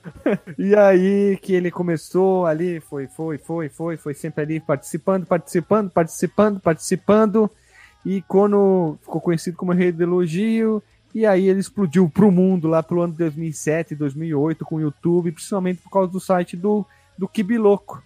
E 0.58 0.74
aí 0.74 1.38
que 1.40 1.54
ele 1.54 1.70
começou 1.70 2.46
ali, 2.46 2.80
foi, 2.80 3.06
foi, 3.06 3.38
foi, 3.38 3.68
foi, 3.68 3.96
foi 3.96 4.12
sempre 4.12 4.42
ali 4.42 4.58
participando, 4.58 5.24
participando, 5.24 5.88
participando, 5.92 6.58
participando. 6.58 7.50
E 8.04 8.20
quando 8.22 8.98
ficou 9.02 9.20
conhecido 9.20 9.56
como 9.56 9.70
rei 9.70 9.92
do 9.92 10.02
elogio, 10.02 10.82
e 11.14 11.24
aí 11.24 11.48
ele 11.48 11.60
explodiu 11.60 12.10
pro 12.10 12.32
mundo 12.32 12.66
lá 12.66 12.82
pelo 12.82 13.02
ano 13.02 13.12
de 13.12 13.18
2007, 13.20 13.94
2008 13.94 14.64
com 14.64 14.74
o 14.74 14.80
YouTube, 14.80 15.30
principalmente 15.30 15.80
por 15.80 15.90
causa 15.90 16.10
do 16.10 16.18
site 16.18 16.56
do, 16.56 16.84
do 17.16 17.28
Kibiloco, 17.28 18.02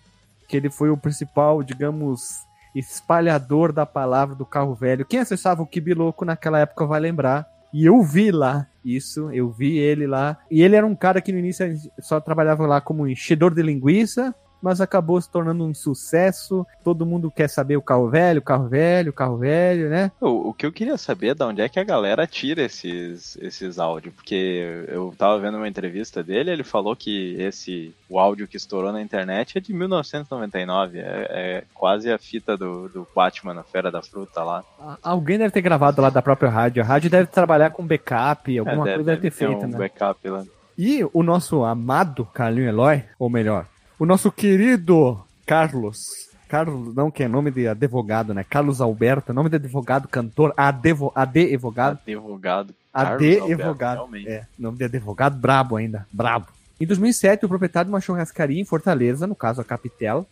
que 0.47 0.59
ele 0.59 0.69
foi 0.69 0.91
o 0.91 0.97
principal, 0.99 1.63
digamos, 1.63 2.35
espalhador 2.75 3.73
da 3.73 3.87
palavra 3.87 4.35
do 4.35 4.45
carro 4.45 4.75
velho. 4.75 5.07
Quem 5.07 5.21
acessava 5.21 5.63
o 5.63 5.67
Kibiloco 5.67 6.27
naquela 6.27 6.59
época 6.59 6.85
vai 6.85 7.01
lembrar 7.01 7.57
e 7.73 7.85
eu 7.85 8.03
vi 8.03 8.31
lá 8.31 8.67
isso, 8.85 9.31
eu 9.33 9.51
vi 9.51 9.77
ele 9.77 10.07
lá. 10.07 10.39
E 10.51 10.63
ele 10.63 10.77
era 10.77 10.87
um 10.87 10.95
cara 10.95 11.21
que 11.21 11.33
no 11.33 11.39
início 11.39 11.67
só 12.01 12.21
trabalhava 12.21 12.67
lá 12.67 12.81
como 12.81 13.07
enchedor 13.07 13.55
de 13.55 13.63
linguiça, 13.63 14.35
mas 14.63 14.81
acabou 14.81 15.21
se 15.21 15.31
tornando 15.31 15.65
um 15.65 15.75
sucesso. 15.75 16.67
Todo 16.85 17.07
mundo 17.07 17.31
quer 17.31 17.49
saber 17.49 17.77
o 17.77 17.83
carro 17.83 18.09
velho, 18.09 18.41
o 18.41 18.43
carro 18.43 18.69
velho, 18.69 19.11
o 19.11 19.15
carro 19.15 19.37
velho, 19.39 19.89
né? 19.89 20.11
O, 20.21 20.51
o 20.51 20.55
que 20.55 20.67
eu 20.67 20.73
queria 20.73 20.97
saber 20.97 21.29
é 21.29 21.35
de 21.35 21.45
onde 21.45 21.61
é 21.61 21.69
que 21.69 21.81
a 21.81 21.85
galera 21.85 22.27
tira 22.27 22.63
esses, 22.63 23.37
esses 23.41 23.79
áudios, 23.79 24.15
porque 24.15 24.85
eu 24.89 25.15
tava 25.17 25.39
vendo 25.39 25.57
uma 25.57 25.69
entrevista 25.69 26.23
dele, 26.23 26.51
ele 26.51 26.65
falou 26.65 26.95
que 26.97 27.35
esse 27.41 27.95
o 28.09 28.19
áudio 28.19 28.49
que 28.49 28.57
estourou 28.57 28.93
na 28.93 29.03
internet 29.03 29.59
é 29.59 29.61
de 29.61 29.73
1999, 29.73 30.99
é, 30.99 31.03
é 31.31 31.65
quase 31.75 32.11
a 32.11 32.19
fita 32.19 32.57
do, 32.57 32.89
do 32.89 33.07
Batman 33.15 33.55
na 33.55 33.63
Feira 33.63 33.91
da 33.91 34.03
Fruta 34.03 34.43
lá. 34.43 34.65
Alguém 35.03 35.39
deve 35.39 35.51
ter 35.51 35.61
gravado 35.61 36.01
lá 36.01 36.11
da 36.11 36.23
própria 36.23 36.49
rádio. 36.49 36.83
A 36.83 36.87
rádio 36.87 37.11
deve 37.11 37.27
trabalhar 37.27 37.71
com 37.71 37.87
backup, 37.87 38.55
é, 38.55 38.59
alguma 38.59 38.83
é, 38.83 38.85
deve, 38.85 38.95
coisa 38.97 39.11
deve 39.11 39.23
ter 39.23 39.31
feito, 39.31 39.65
um 39.65 39.69
né? 39.69 39.79
backup 39.79 40.29
lá. 40.29 40.45
E 40.77 41.05
o 41.13 41.23
nosso 41.23 41.65
amado 41.65 42.25
Carlinho 42.27 42.69
Eloy, 42.69 43.03
ou 43.19 43.29
melhor, 43.29 43.67
o 43.99 44.07
nosso 44.07 44.31
querido 44.31 45.21
Carlos. 45.45 46.29
Carlos, 46.49 46.95
não, 46.95 47.11
que 47.11 47.23
é 47.23 47.29
nome 47.29 47.51
de 47.51 47.69
advogado, 47.69 48.33
né? 48.33 48.45
Carlos 48.49 48.81
Alberto, 48.81 49.35
nome 49.35 49.51
de 49.51 49.57
advogado, 49.57 50.09
cantor, 50.09 50.55
adevo, 50.57 51.13
advogado. 51.15 51.99
Advogado. 52.07 52.75
Advogado. 52.95 54.09
É, 54.27 54.47
nome 54.59 54.79
de 54.79 54.85
advogado, 54.85 55.37
brabo 55.37 55.77
ainda, 55.77 56.07
brabo. 56.11 56.47
Em 56.81 56.87
2007, 56.87 57.45
o 57.45 57.49
proprietário 57.49 57.89
de 57.89 57.93
uma 57.93 58.01
churrascaria 58.01 58.61
em 58.61 58.65
Fortaleza, 58.65 59.27
no 59.27 59.35
caso 59.35 59.61
a 59.61 59.65
Capitel, 59.65 60.27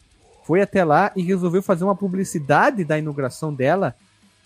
foi 0.44 0.62
até 0.62 0.85
lá 0.85 1.11
e 1.14 1.23
resolveu 1.23 1.62
fazer 1.62 1.85
uma 1.85 1.96
publicidade 1.96 2.85
da 2.85 2.99
inauguração 2.99 3.52
dela, 3.52 3.94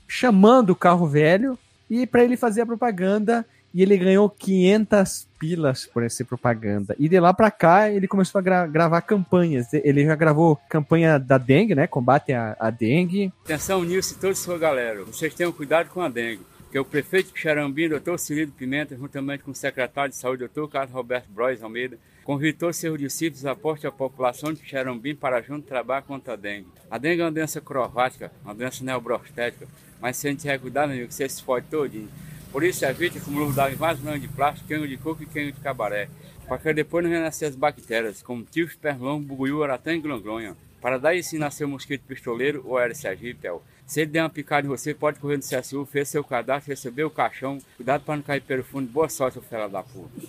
chamando 0.09 0.71
o 0.71 0.77
carro 0.77 1.07
velho 1.07 1.59
e 1.89 2.07
para 2.07 2.25
ele 2.25 2.37
fazer 2.37 2.63
a 2.63 2.67
propaganda 2.67 3.47
e 3.73 3.83
ele 3.83 3.97
ganhou 3.97 4.29
500 4.29 5.29
pilas 5.41 5.87
por 5.87 6.03
essa 6.03 6.23
propaganda. 6.23 6.95
E 6.99 7.09
de 7.09 7.19
lá 7.19 7.33
para 7.33 7.51
cá 7.51 7.91
ele 7.91 8.07
começou 8.07 8.39
a 8.39 8.43
gra 8.43 8.67
gravar 8.67 9.01
campanhas. 9.01 9.73
Ele 9.73 10.05
já 10.05 10.15
gravou 10.15 10.57
campanha 10.69 11.19
da 11.19 11.39
dengue, 11.39 11.75
né? 11.75 11.87
Combate 11.87 12.33
a 12.33 12.71
dengue. 12.71 13.33
Atenção 13.45 13.83
nisso, 13.83 14.19
toda 14.21 14.35
sua 14.35 14.59
galera. 14.59 15.03
Vocês 15.05 15.35
tenham 15.35 15.51
cuidado 15.51 15.89
com 15.89 16.03
a 16.03 16.09
dengue. 16.09 16.45
Que 16.71 16.79
é 16.79 16.81
o 16.81 16.85
prefeito 16.85 17.35
de 17.35 17.41
Xarambi, 17.41 17.89
doutor 17.89 18.17
Cirilo 18.17 18.53
Pimenta, 18.53 18.95
juntamente 18.95 19.43
com 19.43 19.51
o 19.51 19.55
secretário 19.55 20.11
de 20.11 20.17
saúde, 20.17 20.39
doutor 20.39 20.69
Carlos 20.71 20.95
Roberto 20.95 21.27
Brois 21.29 21.61
Almeida, 21.65 21.99
convidou 22.23 22.73
seus 22.73 22.97
discípulos 22.97 23.45
a 23.45 23.51
aporte 23.51 23.89
à 23.89 23.91
população 23.91 24.53
de 24.53 24.65
Xarambi 24.65 25.15
para 25.15 25.43
junto 25.43 25.67
trabalhar 25.67 26.03
contra 26.03 26.35
a 26.35 26.37
dengue. 26.37 26.69
A 26.89 26.97
dengue 26.97 27.23
é 27.23 27.25
uma 27.25 27.33
doença 27.33 27.61
crovática, 27.61 28.31
uma 28.45 28.55
doença 28.55 28.85
neobrostética, 28.85 29.67
mas 30.01 30.17
se 30.17 30.29
a 30.29 30.31
gente 30.31 30.43
tiver 30.43 30.59
cuidado, 30.59 30.93
amigo, 30.93 31.11
você 31.11 31.29
se 31.29 31.43
fode 31.43 31.67
todinho. 31.67 32.09
Por 32.53 32.65
isso 32.65 32.85
evite 32.85 33.19
acúmulo 33.19 33.53
de 33.53 33.77
mais 33.77 33.99
de 34.21 34.29
plástico, 34.29 34.67
quengo 34.67 34.87
de 34.87 34.97
coco 34.97 35.23
e 35.23 35.27
quengo 35.27 35.53
de 35.53 35.61
cabaré. 35.61 36.09
Para 36.49 36.59
que 36.59 36.75
depois 36.75 37.05
não 37.05 37.11
renascer 37.11 37.49
as 37.49 37.55
bactérias, 37.55 38.23
como 38.23 38.43
tifo, 38.43 38.77
perlão, 38.79 39.21
buguiú, 39.21 39.63
aratã 39.63 39.95
e 39.95 40.01
glonglonha. 40.01 40.57
Para 40.81 40.99
daí 40.99 41.23
sim 41.23 41.39
nascer 41.39 41.65
o 41.65 41.69
mosquito 41.69 42.03
pistoleiro 42.03 42.63
ou 42.67 42.77
Aedes 42.77 43.05
aegypti. 43.05 43.47
Se 43.87 44.01
ele 44.01 44.11
der 44.11 44.23
uma 44.23 44.31
picada 44.31 44.67
em 44.67 44.71
você, 44.71 44.93
pode 44.93 45.21
correr 45.21 45.37
no 45.37 45.43
CSU, 45.43 45.87
fez 45.87 46.09
seu 46.09 46.25
cadastro, 46.25 46.71
recebeu 46.71 47.07
o 47.07 47.11
caixão. 47.11 47.59
Cuidado 47.77 48.03
para 48.03 48.17
não 48.17 48.23
cair 48.23 48.41
pelo 48.41 48.65
fundo. 48.65 48.91
Boa 48.91 49.09
sorte, 49.09 49.35
seu 49.35 49.43
fela 49.43 49.69
da 49.69 49.83
puta. 49.83 50.27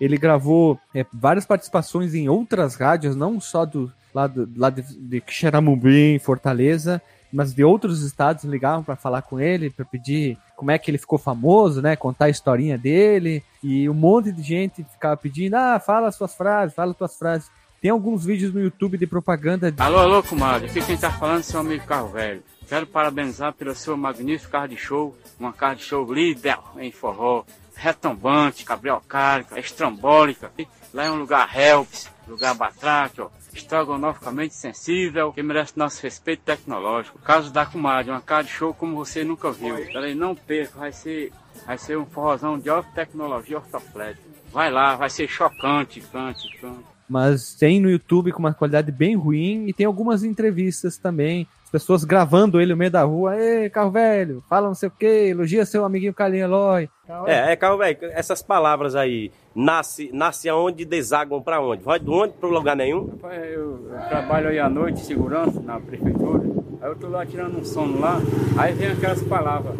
Ele 0.00 0.16
gravou 0.16 0.78
é, 0.94 1.04
várias 1.12 1.44
participações 1.44 2.14
em 2.14 2.28
outras 2.28 2.76
rádios, 2.76 3.16
não 3.16 3.40
só 3.40 3.66
do 3.66 3.92
lado 4.14 4.46
de, 4.80 4.82
de 4.82 5.22
Xeramubim, 5.26 6.18
Fortaleza, 6.18 7.02
mas 7.32 7.52
de 7.52 7.62
outros 7.62 8.02
estados 8.02 8.44
ligavam 8.44 8.82
para 8.82 8.96
falar 8.96 9.22
com 9.22 9.38
ele, 9.38 9.68
para 9.68 9.84
pedir 9.84 10.38
como 10.58 10.72
é 10.72 10.78
que 10.78 10.90
ele 10.90 10.98
ficou 10.98 11.20
famoso, 11.20 11.80
né? 11.80 11.94
Contar 11.94 12.24
a 12.24 12.30
historinha 12.30 12.76
dele. 12.76 13.44
E 13.62 13.88
um 13.88 13.94
monte 13.94 14.32
de 14.32 14.42
gente 14.42 14.82
ficava 14.82 15.16
pedindo: 15.16 15.54
ah, 15.54 15.78
fala 15.78 16.10
suas 16.10 16.34
frases, 16.34 16.74
fala 16.74 16.92
suas 16.94 17.16
frases. 17.16 17.48
Tem 17.80 17.92
alguns 17.92 18.24
vídeos 18.24 18.52
no 18.52 18.60
YouTube 18.60 18.98
de 18.98 19.06
propaganda. 19.06 19.70
De... 19.70 19.80
Alô, 19.80 19.98
alô, 19.98 20.20
comadre. 20.20 20.68
Aqui 20.68 20.84
quem 20.84 20.96
tá 20.96 21.12
falando 21.12 21.40
é 21.40 21.42
seu 21.44 21.60
amigo 21.60 21.86
Carro 21.86 22.08
Velho. 22.08 22.42
Quero 22.68 22.88
parabenizar 22.88 23.52
pelo 23.52 23.72
seu 23.72 23.96
magnífico 23.96 24.50
carro 24.50 24.66
de 24.66 24.76
show. 24.76 25.16
Uma 25.38 25.52
carro 25.52 25.76
de 25.76 25.84
show 25.84 26.12
líder 26.12 26.58
em 26.78 26.90
forró 26.90 27.44
retumbante, 27.76 28.64
cabriocárica, 28.64 29.60
estrambólica. 29.60 30.50
Lá 30.92 31.04
é 31.04 31.10
um 31.10 31.20
lugar 31.20 31.48
helps, 31.56 32.10
lugar 32.26 32.52
batráquio, 32.56 33.30
estrogonoficamente 33.52 34.54
sensível, 34.54 35.32
que 35.32 35.42
merece 35.42 35.72
nosso 35.76 36.02
respeito 36.02 36.42
tecnológico. 36.44 37.18
Caso 37.18 37.52
da 37.52 37.66
comadre, 37.66 38.10
uma 38.10 38.20
cara 38.20 38.44
de 38.44 38.50
show 38.50 38.74
como 38.74 38.96
você 38.96 39.24
nunca 39.24 39.50
viu. 39.50 39.76
Peraí, 39.86 40.14
não 40.14 40.34
perca, 40.34 40.78
vai 40.78 40.92
ser, 40.92 41.32
vai 41.66 41.78
ser 41.78 41.98
um 41.98 42.06
forrozão 42.06 42.58
de 42.58 42.68
alta 42.68 42.88
tecnologia 42.94 43.58
ortoplética. 43.58 44.28
Vai 44.52 44.70
lá, 44.70 44.96
vai 44.96 45.10
ser 45.10 45.28
chocante, 45.28 46.00
cante, 46.00 46.48
cante. 46.58 46.84
Mas 47.08 47.54
tem 47.54 47.80
no 47.80 47.90
YouTube 47.90 48.32
com 48.32 48.38
uma 48.38 48.52
qualidade 48.52 48.92
bem 48.92 49.16
ruim 49.16 49.66
e 49.66 49.72
tem 49.72 49.86
algumas 49.86 50.22
entrevistas 50.22 50.98
também 50.98 51.46
as 51.68 51.70
pessoas 51.70 52.02
gravando 52.02 52.58
ele 52.58 52.72
no 52.72 52.78
meio 52.78 52.90
da 52.90 53.02
rua, 53.02 53.36
ei, 53.36 53.68
carro 53.68 53.90
velho, 53.90 54.42
fala 54.48 54.68
não 54.68 54.74
sei 54.74 54.88
o 54.88 54.92
que, 54.92 55.06
elogia 55.06 55.66
seu 55.66 55.84
amiguinho 55.84 56.14
Carlinhos 56.14 56.46
Eloy. 56.46 56.88
É, 57.26 57.52
é, 57.52 57.56
carro 57.56 57.76
velho, 57.76 57.98
essas 58.04 58.42
palavras 58.42 58.96
aí, 58.96 59.30
nasce, 59.58 60.10
nasce 60.12 60.48
aonde 60.48 60.84
desaguam 60.84 61.42
para 61.42 61.60
onde? 61.60 61.82
Vai 61.82 61.98
de 61.98 62.08
onde 62.08 62.32
para 62.34 62.48
lugar 62.48 62.76
nenhum? 62.76 63.08
Rapaz, 63.08 63.42
eu, 63.52 63.90
eu, 63.90 64.08
trabalho 64.08 64.48
aí 64.50 64.58
à 64.60 64.68
noite, 64.68 65.00
segurança, 65.00 65.60
na 65.60 65.80
prefeitura, 65.80 66.44
aí 66.80 66.88
eu 66.88 66.94
tô 66.94 67.08
lá 67.08 67.26
tirando 67.26 67.58
um 67.58 67.64
sono 67.64 67.98
lá, 67.98 68.20
aí 68.56 68.72
vem 68.72 68.92
aquelas 68.92 69.20
palavras 69.24 69.74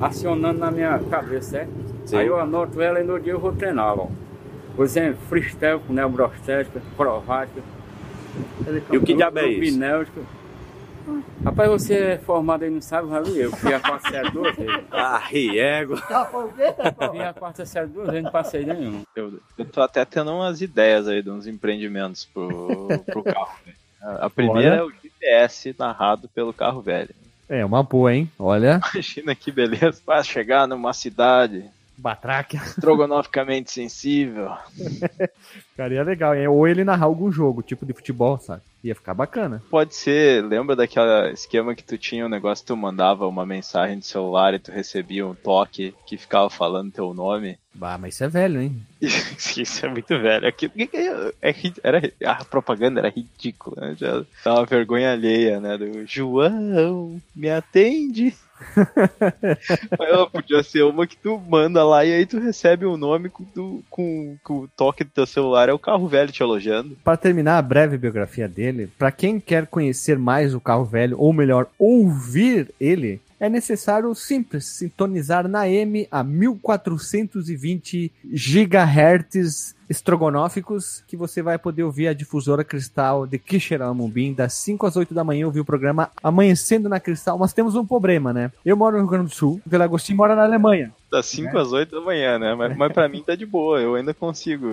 acionando 0.00 0.60
na 0.60 0.70
minha 0.70 1.00
cabeça, 1.10 1.50
certo? 1.50 1.72
Sim. 2.06 2.18
Aí 2.18 2.26
eu 2.28 2.38
anoto 2.38 2.80
ela 2.80 3.00
e 3.00 3.04
no 3.04 3.18
dia 3.18 3.32
eu 3.32 3.40
vou 3.40 3.52
treinar, 3.52 3.98
ó. 3.98 4.06
Por 4.76 4.84
exemplo, 4.84 5.18
freestyle, 5.28 5.80
neurostética, 5.88 6.80
crovática. 6.96 7.60
E 8.90 8.96
o 8.96 9.02
que 9.02 9.14
diabo 9.14 9.40
é 9.40 9.48
isso? 9.48 9.78
Rapaz, 11.44 11.70
você 11.70 11.94
é 11.94 12.18
formado 12.18 12.62
aí, 12.62 12.70
não 12.70 12.80
sabe, 12.80 13.08
Raul? 13.08 13.26
Eu 13.28 13.50
fui 13.52 13.74
a 13.74 13.80
quarta 13.80 14.10
série 14.10 14.30
duas 14.30 14.56
vezes. 14.56 14.84
Ah, 14.90 15.18
riego. 15.18 15.96
Fui 15.96 17.20
a 17.20 17.32
quarta 17.32 17.66
série 17.66 17.88
duas 17.88 18.08
vezes, 18.08 18.22
não 18.22 18.30
passei 18.30 18.64
nenhum. 18.64 19.02
Eu, 19.16 19.40
eu 19.58 19.64
tô 19.64 19.82
até 19.82 20.04
tendo 20.04 20.32
umas 20.32 20.60
ideias 20.60 21.08
aí 21.08 21.22
de 21.22 21.30
uns 21.30 21.46
empreendimentos 21.46 22.24
pro, 22.24 22.88
pro 23.06 23.22
carro. 23.24 23.56
Né? 23.66 23.72
A 24.00 24.30
primeira 24.30 24.72
Olha. 24.72 24.80
é 24.80 24.82
o 24.82 24.90
GPS 24.90 25.74
narrado 25.78 26.28
pelo 26.28 26.52
carro 26.52 26.80
velho. 26.80 27.14
É, 27.48 27.64
uma 27.64 27.82
boa, 27.82 28.14
hein? 28.14 28.30
Olha. 28.38 28.80
Imagina 28.92 29.34
que 29.34 29.52
beleza 29.52 30.00
para 30.04 30.22
chegar 30.22 30.66
numa 30.66 30.92
cidade 30.92 31.64
Batráquia. 31.96 32.60
Estrogonoficamente 32.64 33.70
sensível. 33.72 34.50
Cara, 35.76 35.94
ia 35.94 36.02
legal, 36.02 36.34
hein? 36.34 36.48
Ou 36.48 36.66
ele 36.66 36.84
narrar 36.84 37.06
algum 37.06 37.30
jogo, 37.30 37.62
tipo 37.62 37.86
de 37.86 37.92
futebol, 37.92 38.38
sabe? 38.38 38.62
Ia 38.82 38.94
ficar 38.94 39.14
bacana. 39.14 39.62
Pode 39.70 39.94
ser, 39.94 40.44
lembra 40.44 40.74
daquele 40.74 41.32
esquema 41.32 41.74
que 41.74 41.84
tu 41.84 41.96
tinha 41.96 42.26
um 42.26 42.28
negócio, 42.28 42.66
tu 42.66 42.76
mandava 42.76 43.28
uma 43.28 43.46
mensagem 43.46 43.98
de 43.98 44.06
celular 44.06 44.54
e 44.54 44.58
tu 44.58 44.72
recebia 44.72 45.24
um 45.26 45.34
toque 45.34 45.94
que 46.04 46.16
ficava 46.16 46.50
falando 46.50 46.90
teu 46.90 47.14
nome? 47.14 47.58
Bah, 47.74 47.96
mas 47.96 48.14
isso 48.14 48.24
é 48.24 48.28
velho, 48.28 48.60
hein? 48.60 48.82
isso 49.00 49.86
é 49.86 49.88
muito 49.88 50.18
velho. 50.18 50.46
Aqui, 50.46 50.70
é, 50.76 51.50
é, 51.50 51.54
era, 51.82 52.12
a 52.26 52.44
propaganda 52.44 53.00
era 53.00 53.08
ridícula, 53.08 53.80
né? 53.80 53.96
Já 53.96 54.24
dá 54.44 54.54
uma 54.54 54.66
vergonha 54.66 55.12
alheia, 55.12 55.60
né? 55.60 55.78
Do 55.78 56.04
João, 56.04 57.20
me 57.34 57.50
atende. 57.50 58.34
Ela 59.98 60.28
podia 60.28 60.62
ser 60.62 60.82
uma 60.82 61.06
que 61.06 61.16
tu 61.16 61.40
manda 61.48 61.84
lá 61.84 62.04
e 62.04 62.12
aí 62.12 62.26
tu 62.26 62.38
recebe 62.38 62.84
o 62.86 62.94
um 62.94 62.96
nome 62.96 63.28
com, 63.28 63.44
tu, 63.44 63.82
com, 63.90 64.36
com, 64.42 64.54
o 64.60 64.68
toque 64.68 65.04
do 65.04 65.10
teu 65.10 65.26
celular. 65.26 65.68
É 65.68 65.72
o 65.72 65.78
carro 65.78 66.08
velho 66.08 66.32
te 66.32 66.42
elogiando. 66.42 66.96
Para 67.04 67.16
terminar 67.16 67.58
a 67.58 67.62
breve 67.62 67.98
biografia 67.98 68.48
dele, 68.48 68.88
para 68.98 69.10
quem 69.12 69.40
quer 69.40 69.66
conhecer 69.66 70.18
mais 70.18 70.54
o 70.54 70.60
carro 70.60 70.84
velho, 70.84 71.18
ou 71.18 71.32
melhor, 71.32 71.66
ouvir 71.78 72.72
ele, 72.80 73.20
é 73.42 73.48
necessário 73.48 74.14
simples 74.14 74.66
sintonizar 74.66 75.48
na 75.48 75.68
M 75.68 76.06
a 76.10 76.22
1420 76.22 78.12
GHz 78.24 79.74
estrogonóficos 79.88 81.02
que 81.06 81.16
você 81.16 81.42
vai 81.42 81.58
poder 81.58 81.82
ouvir 81.82 82.08
a 82.08 82.14
difusora 82.14 82.64
Cristal 82.64 83.26
de 83.26 83.38
Quixeramobim 83.38 84.32
das 84.32 84.54
5 84.54 84.86
às 84.86 84.96
8 84.96 85.12
da 85.12 85.24
manhã, 85.24 85.46
ouvir 85.46 85.60
o 85.60 85.64
programa 85.64 86.10
Amanhecendo 86.22 86.88
na 86.88 87.00
Cristal, 87.00 87.38
mas 87.38 87.52
temos 87.52 87.74
um 87.74 87.84
problema, 87.84 88.32
né? 88.32 88.50
Eu 88.64 88.76
moro 88.76 88.96
no 88.96 89.02
Rio 89.02 89.10
Grande 89.10 89.30
do 89.30 89.34
Sul, 89.34 89.60
o 89.66 89.70
Vila 89.70 89.84
Agostinho 89.84 90.16
mora 90.16 90.34
na 90.34 90.44
Alemanha. 90.44 90.92
Das 91.10 91.26
5 91.26 91.56
às 91.58 91.72
8 91.72 91.90
da 91.90 92.00
manhã, 92.00 92.38
né? 92.38 92.54
Mas, 92.54 92.76
mas 92.76 92.92
pra 92.92 93.08
mim 93.08 93.22
tá 93.22 93.34
de 93.34 93.44
boa, 93.44 93.80
eu 93.80 93.94
ainda 93.94 94.14
consigo 94.14 94.66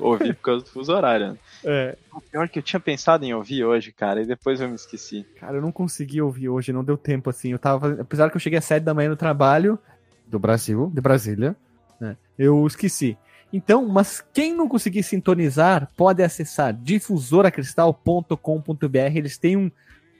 ouvir 0.00 0.34
por 0.34 0.42
causa 0.42 0.64
do 0.64 0.70
fuso 0.70 0.92
horário. 0.92 1.38
É. 1.64 1.96
O 2.12 2.20
pior 2.20 2.48
que 2.48 2.58
eu 2.58 2.62
tinha 2.62 2.80
pensado 2.80 3.24
em 3.24 3.32
ouvir 3.32 3.64
hoje, 3.64 3.92
cara, 3.92 4.22
e 4.22 4.26
depois 4.26 4.60
eu 4.60 4.68
me 4.68 4.74
esqueci. 4.74 5.24
Cara, 5.38 5.58
eu 5.58 5.62
não 5.62 5.70
consegui 5.70 6.20
ouvir 6.20 6.48
hoje, 6.48 6.72
não 6.72 6.82
deu 6.82 6.96
tempo 6.96 7.30
assim. 7.30 7.52
Eu 7.52 7.58
tava, 7.58 8.00
apesar 8.00 8.28
que 8.30 8.36
eu 8.36 8.40
cheguei 8.40 8.58
às 8.58 8.64
7 8.64 8.82
da 8.82 8.94
manhã 8.94 9.08
no 9.08 9.16
trabalho 9.16 9.78
do 10.26 10.38
Brasil, 10.38 10.90
de 10.92 11.00
Brasília, 11.00 11.54
né? 12.00 12.16
Eu 12.36 12.66
esqueci. 12.66 13.16
Então, 13.56 13.86
mas 13.86 14.20
quem 14.32 14.52
não 14.52 14.68
conseguir 14.68 15.04
sintonizar 15.04 15.88
pode 15.96 16.24
acessar 16.24 16.74
difusoracristal.com.br. 16.74 19.14
Eles 19.14 19.38
têm 19.38 19.56
um 19.56 19.70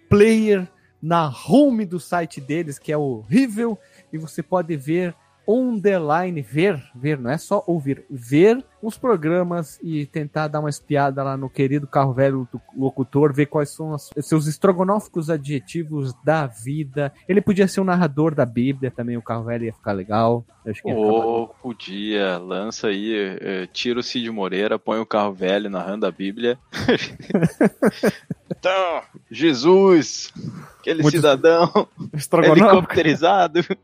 player 0.09 0.69
na 1.03 1.35
home 1.49 1.85
do 1.85 1.99
site 1.99 2.41
deles 2.41 2.79
que 2.79 2.93
é 2.93 2.97
horrível 2.97 3.77
e 4.13 4.19
você 4.19 4.41
pode 4.41 4.77
ver 4.77 5.17
on 5.47 5.81
the 5.81 5.99
line, 5.99 6.41
ver, 6.41 6.83
ver, 6.95 7.19
não 7.19 7.31
é 7.31 7.39
só 7.39 7.63
ouvir, 7.67 8.05
ver 8.11 8.65
os 8.83 8.99
programas 8.99 9.79
e 9.83 10.05
tentar 10.07 10.49
dar 10.49 10.61
uma 10.61 10.69
espiada 10.69 11.23
lá 11.23 11.37
no 11.37 11.49
querido 11.49 11.87
carro 11.87 12.13
velho 12.13 12.49
do 12.53 12.61
locutor, 12.77 13.33
ver 13.33 13.47
quais 13.47 13.71
são 13.71 13.93
os 13.93 14.11
seus 14.21 14.47
estrogonóficos 14.47 15.31
adjetivos 15.31 16.13
da 16.23 16.47
vida. 16.47 17.13
Ele 17.29 17.41
podia 17.41 17.67
ser 17.67 17.81
um 17.81 17.85
narrador 17.85 18.35
da 18.35 18.45
Bíblia 18.45 18.91
também, 18.91 19.17
o 19.17 19.23
carro 19.23 19.45
velho 19.45 19.65
ia 19.65 19.73
ficar 19.73 19.93
legal. 19.93 20.45
Acho 20.67 20.83
que 20.83 20.93
oh, 20.93 21.49
podia, 21.63 22.39
lança 22.39 22.89
aí, 22.89 23.15
eh, 23.41 23.69
tira 23.73 24.01
o 24.01 24.03
Cid 24.03 24.31
Moreira, 24.31 24.79
põe 24.79 24.99
o 24.99 25.07
carro 25.07 25.33
velho 25.33 25.69
narrando 25.69 26.07
a 26.07 26.11
Bíblia. 26.11 26.59
então, 28.51 29.03
Jesus, 29.31 30.33
aquele 30.79 31.03
Muito 31.03 31.17
cidadão 31.17 31.71
helicopterizado. 32.43 33.61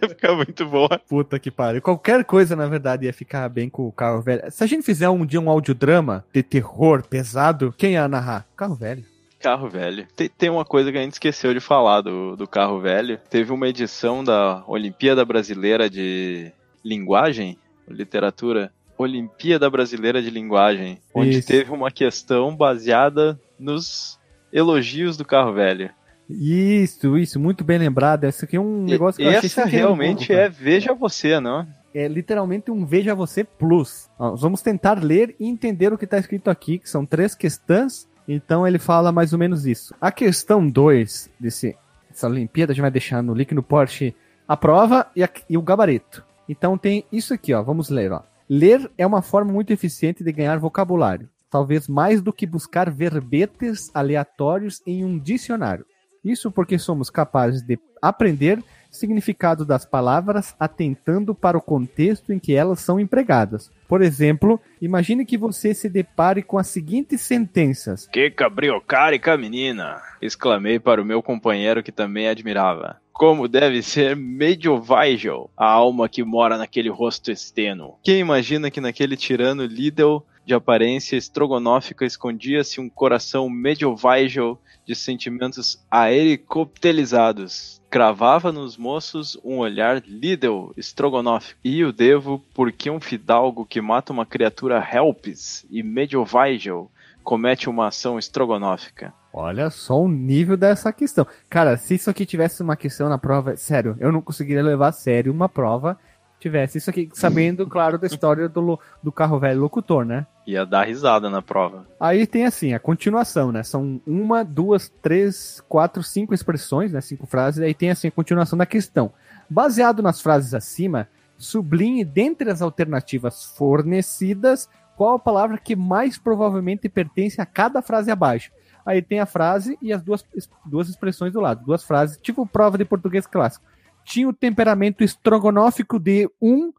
ia 0.00 0.08
ficar 0.08 0.34
muito 0.34 0.66
boa. 0.66 1.00
Puta 1.08 1.38
que 1.38 1.50
pariu. 1.50 1.82
Qualquer 1.82 2.24
coisa, 2.24 2.54
na 2.54 2.66
verdade, 2.66 3.06
ia 3.06 3.12
ficar 3.12 3.48
bem 3.48 3.68
com 3.68 3.86
o 3.86 3.92
carro 3.92 4.20
velho. 4.22 4.42
Se 4.50 4.62
a 4.62 4.66
gente 4.66 4.84
fizer 4.84 5.08
um 5.08 5.26
dia 5.26 5.40
um 5.40 5.50
audiodrama 5.50 6.24
de 6.32 6.42
terror 6.42 7.06
pesado, 7.06 7.74
quem 7.76 7.92
ia 7.92 8.08
narrar? 8.08 8.46
Carro 8.56 8.74
velho. 8.74 9.04
Carro 9.40 9.68
velho. 9.68 10.06
Tem, 10.14 10.28
tem, 10.28 10.50
uma 10.50 10.64
coisa 10.64 10.92
que 10.92 10.98
a 10.98 11.02
gente 11.02 11.14
esqueceu 11.14 11.54
de 11.54 11.60
falar 11.60 12.02
do, 12.02 12.36
do 12.36 12.46
carro 12.46 12.78
velho. 12.78 13.18
Teve 13.30 13.52
uma 13.52 13.68
edição 13.68 14.22
da 14.22 14.62
Olimpíada 14.66 15.24
Brasileira 15.24 15.88
de 15.88 16.52
Linguagem, 16.84 17.58
Literatura. 17.88 18.72
Olimpíada 18.98 19.70
Brasileira 19.70 20.20
de 20.20 20.28
Linguagem, 20.28 21.00
onde 21.14 21.38
Isso. 21.38 21.48
teve 21.48 21.72
uma 21.72 21.90
questão 21.90 22.54
baseada 22.54 23.40
nos 23.58 24.20
elogios 24.52 25.16
do 25.16 25.24
carro 25.24 25.54
velho. 25.54 25.90
Isso, 26.30 27.18
isso, 27.18 27.40
muito 27.40 27.64
bem 27.64 27.78
lembrado. 27.78 28.24
Esse 28.24 28.44
aqui 28.44 28.56
é 28.56 28.60
um 28.60 28.84
negócio 28.84 29.18
que 29.18 29.24
eu 29.24 29.30
achei 29.30 29.46
Essa 29.46 29.64
realmente 29.64 30.32
é 30.32 30.48
Veja 30.48 30.94
Você, 30.94 31.40
não? 31.40 31.66
É 31.94 32.06
literalmente 32.06 32.70
um 32.70 32.84
Veja 32.84 33.14
Você 33.14 33.44
Plus. 33.44 34.08
Nós 34.18 34.40
vamos 34.40 34.62
tentar 34.62 35.02
ler 35.02 35.34
e 35.40 35.48
entender 35.48 35.92
o 35.92 35.98
que 35.98 36.04
está 36.04 36.18
escrito 36.18 36.48
aqui, 36.48 36.78
que 36.78 36.88
são 36.88 37.04
três 37.04 37.34
questões. 37.34 38.08
Então 38.28 38.66
ele 38.66 38.78
fala 38.78 39.10
mais 39.10 39.32
ou 39.32 39.38
menos 39.38 39.66
isso. 39.66 39.94
A 40.00 40.12
questão 40.12 40.68
2 40.68 41.30
desse 41.38 41.76
essa 42.10 42.28
Olimpíada, 42.28 42.72
a 42.72 42.74
gente 42.74 42.82
vai 42.82 42.90
deixar 42.90 43.22
no 43.22 43.34
link 43.34 43.54
no 43.54 43.62
Porsche 43.62 44.14
a 44.46 44.56
prova 44.56 45.06
e, 45.14 45.22
a, 45.22 45.30
e 45.48 45.56
o 45.56 45.62
gabarito. 45.62 46.24
Então 46.48 46.76
tem 46.76 47.04
isso 47.12 47.32
aqui, 47.32 47.54
ó. 47.54 47.62
Vamos 47.62 47.88
ler, 47.88 48.12
ó. 48.12 48.22
Ler 48.48 48.90
é 48.98 49.06
uma 49.06 49.22
forma 49.22 49.52
muito 49.52 49.72
eficiente 49.72 50.24
de 50.24 50.32
ganhar 50.32 50.58
vocabulário, 50.58 51.28
talvez 51.48 51.86
mais 51.86 52.20
do 52.20 52.32
que 52.32 52.46
buscar 52.46 52.90
verbetes 52.90 53.90
aleatórios 53.94 54.82
em 54.84 55.04
um 55.04 55.18
dicionário. 55.18 55.86
Isso 56.24 56.50
porque 56.50 56.78
somos 56.78 57.10
capazes 57.10 57.62
de 57.62 57.78
aprender 58.00 58.62
significado 58.90 59.64
das 59.64 59.84
palavras 59.84 60.54
atentando 60.58 61.34
para 61.34 61.56
o 61.56 61.62
contexto 61.62 62.32
em 62.32 62.38
que 62.38 62.54
elas 62.54 62.80
são 62.80 62.98
empregadas. 62.98 63.70
Por 63.88 64.02
exemplo, 64.02 64.60
imagine 64.80 65.24
que 65.24 65.38
você 65.38 65.72
se 65.72 65.88
depare 65.88 66.42
com 66.42 66.58
as 66.58 66.66
seguintes 66.66 67.20
sentenças: 67.20 68.06
Que 68.08 68.30
cabriocárica 68.30 69.36
menina! 69.36 70.02
exclamei 70.20 70.78
para 70.78 71.00
o 71.00 71.04
meu 71.04 71.22
companheiro 71.22 71.82
que 71.82 71.92
também 71.92 72.28
admirava. 72.28 73.00
Como 73.12 73.46
deve 73.46 73.82
ser 73.82 74.16
Medieval, 74.16 75.50
a 75.56 75.66
alma 75.66 76.08
que 76.08 76.24
mora 76.24 76.56
naquele 76.56 76.88
rosto 76.88 77.30
esteno. 77.30 77.96
Quem 78.02 78.18
imagina 78.18 78.70
que 78.70 78.80
naquele 78.80 79.14
tirano 79.14 79.64
Lidl 79.64 80.24
de 80.44 80.54
aparência 80.54 81.16
estrogonófica 81.16 82.04
escondia-se 82.04 82.80
um 82.80 82.88
coração 82.88 83.48
medieval 83.48 84.58
de 84.86 84.94
sentimentos 84.94 85.84
aericoptelizados. 85.90 87.80
Cravava 87.88 88.50
nos 88.50 88.76
moços 88.76 89.38
um 89.44 89.58
olhar 89.58 90.02
Lidl 90.06 90.72
estrogonófico. 90.76 91.60
E 91.62 91.84
o 91.84 91.92
devo 91.92 92.42
porque 92.54 92.90
um 92.90 93.00
fidalgo 93.00 93.66
que 93.66 93.80
mata 93.80 94.12
uma 94.12 94.26
criatura 94.26 94.84
helpis 94.92 95.66
e 95.70 95.82
medieval 95.82 96.90
comete 97.22 97.68
uma 97.68 97.88
ação 97.88 98.18
estrogonófica. 98.18 99.12
Olha 99.32 99.70
só 99.70 100.00
o 100.00 100.08
nível 100.08 100.56
dessa 100.56 100.92
questão. 100.92 101.26
Cara, 101.48 101.76
se 101.76 101.94
isso 101.94 102.10
aqui 102.10 102.26
tivesse 102.26 102.62
uma 102.62 102.74
questão 102.74 103.08
na 103.08 103.18
prova, 103.18 103.56
sério, 103.56 103.96
eu 104.00 104.10
não 104.10 104.20
conseguiria 104.20 104.62
levar 104.62 104.88
a 104.88 104.92
sério 104.92 105.32
uma 105.32 105.48
prova 105.48 105.96
tivesse 106.40 106.78
isso 106.78 106.88
aqui, 106.88 107.08
sabendo, 107.12 107.66
claro, 107.66 107.98
da 107.98 108.06
história 108.06 108.48
do, 108.48 108.80
do 109.02 109.12
carro 109.12 109.38
velho 109.38 109.60
locutor, 109.60 110.04
né? 110.04 110.26
Ia 110.46 110.64
dar 110.64 110.86
risada 110.86 111.28
na 111.28 111.42
prova. 111.42 111.86
Aí 112.00 112.26
tem 112.26 112.46
assim, 112.46 112.72
a 112.72 112.80
continuação, 112.80 113.52
né? 113.52 113.62
São 113.62 114.00
uma, 114.06 114.42
duas, 114.42 114.88
três, 114.88 115.62
quatro, 115.68 116.02
cinco 116.02 116.32
expressões, 116.32 116.92
né? 116.92 117.00
Cinco 117.00 117.26
frases, 117.26 117.62
aí 117.62 117.74
tem 117.74 117.90
assim 117.90 118.08
a 118.08 118.12
continuação 118.12 118.58
da 118.58 118.66
questão. 118.66 119.12
Baseado 119.48 120.02
nas 120.02 120.20
frases 120.20 120.54
acima, 120.54 121.06
sublinhe 121.36 122.04
dentre 122.04 122.50
as 122.50 122.62
alternativas 122.62 123.44
fornecidas 123.56 124.68
qual 124.96 125.14
a 125.14 125.18
palavra 125.18 125.58
que 125.58 125.74
mais 125.74 126.18
provavelmente 126.18 126.88
pertence 126.88 127.40
a 127.40 127.46
cada 127.46 127.80
frase 127.80 128.10
abaixo. 128.10 128.50
Aí 128.84 129.00
tem 129.00 129.20
a 129.20 129.26
frase 129.26 129.78
e 129.80 129.92
as 129.92 130.02
duas, 130.02 130.26
duas 130.64 130.88
expressões 130.88 131.32
do 131.32 131.40
lado, 131.40 131.64
duas 131.64 131.84
frases, 131.84 132.18
tipo 132.18 132.46
prova 132.46 132.76
de 132.76 132.84
português 132.84 133.26
clássico 133.26 133.64
tinha 134.04 134.28
o 134.28 134.32
temperamento 134.32 135.04
estrogonófico 135.04 135.98
de 135.98 136.28
um 136.40 136.72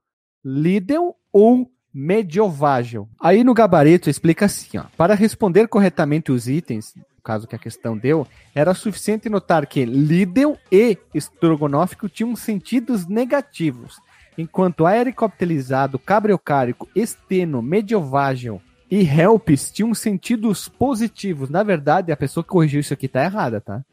Lidl 0.44 1.16
ou 1.32 1.72
medievável. 1.94 3.08
Aí 3.20 3.44
no 3.44 3.54
gabarito 3.54 4.10
explica 4.10 4.46
assim, 4.46 4.78
ó, 4.78 4.86
para 4.98 5.14
responder 5.14 5.68
corretamente 5.68 6.32
os 6.32 6.48
itens, 6.48 6.94
no 6.96 7.22
caso 7.24 7.48
que 7.48 7.56
a 7.56 7.60
questão 7.60 7.98
deu, 7.98 8.26
era 8.56 8.74
suficiente 8.74 9.30
notar 9.30 9.66
que 9.68 9.86
Lidl 9.86 10.58
e 10.72 10.98
estrogonófico 11.14 12.10
tinham 12.10 12.36
sentidos 12.36 13.08
negativos, 13.08 14.00
enquanto 14.38 14.86
aericoptelizado, 14.86 16.00
cabreocárico, 16.00 16.90
esteno, 16.96 17.62
medievável 17.62 18.62
e 18.90 19.06
helps 19.06 19.72
tinham 19.72 19.94
sentidos 19.94 20.68
positivos. 20.68 21.50
Na 21.50 21.64
verdade, 21.64 22.12
a 22.12 22.18
pessoa 22.18 22.44
que 22.44 22.50
corrigiu 22.50 22.82
isso 22.82 22.94
aqui 22.94 23.08
tá 23.08 23.24
errada, 23.24 23.62
tá? 23.62 23.84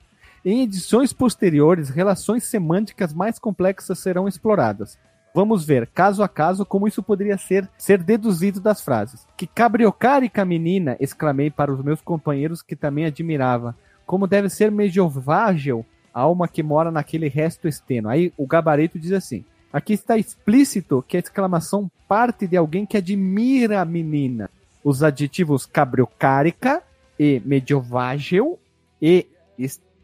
Em 0.50 0.62
edições 0.62 1.12
posteriores, 1.12 1.90
relações 1.90 2.42
semânticas 2.44 3.12
mais 3.12 3.38
complexas 3.38 3.98
serão 3.98 4.26
exploradas. 4.26 4.98
Vamos 5.34 5.62
ver, 5.62 5.86
caso 5.88 6.22
a 6.22 6.28
caso, 6.28 6.64
como 6.64 6.88
isso 6.88 7.02
poderia 7.02 7.36
ser, 7.36 7.68
ser 7.76 8.02
deduzido 8.02 8.58
das 8.58 8.80
frases. 8.80 9.26
Que 9.36 9.46
cabriocárica 9.46 10.46
menina! 10.46 10.96
exclamei 11.00 11.50
para 11.50 11.70
os 11.70 11.84
meus 11.84 12.00
companheiros 12.00 12.62
que 12.62 12.74
também 12.74 13.04
admirava. 13.04 13.76
Como 14.06 14.26
deve 14.26 14.48
ser 14.48 14.70
medievável 14.70 15.84
a 16.14 16.22
alma 16.22 16.48
que 16.48 16.62
mora 16.62 16.90
naquele 16.90 17.28
resto 17.28 17.68
esteno. 17.68 18.08
Aí 18.08 18.32
o 18.34 18.46
gabarito 18.46 18.98
diz 18.98 19.12
assim: 19.12 19.44
Aqui 19.70 19.92
está 19.92 20.16
explícito 20.16 21.04
que 21.06 21.18
a 21.18 21.20
exclamação 21.20 21.90
parte 22.08 22.46
de 22.46 22.56
alguém 22.56 22.86
que 22.86 22.96
admira 22.96 23.82
a 23.82 23.84
menina. 23.84 24.48
Os 24.82 25.02
adjetivos 25.02 25.66
cabriocárica 25.66 26.82
e 27.20 27.38
medievável 27.44 28.58
e 29.02 29.26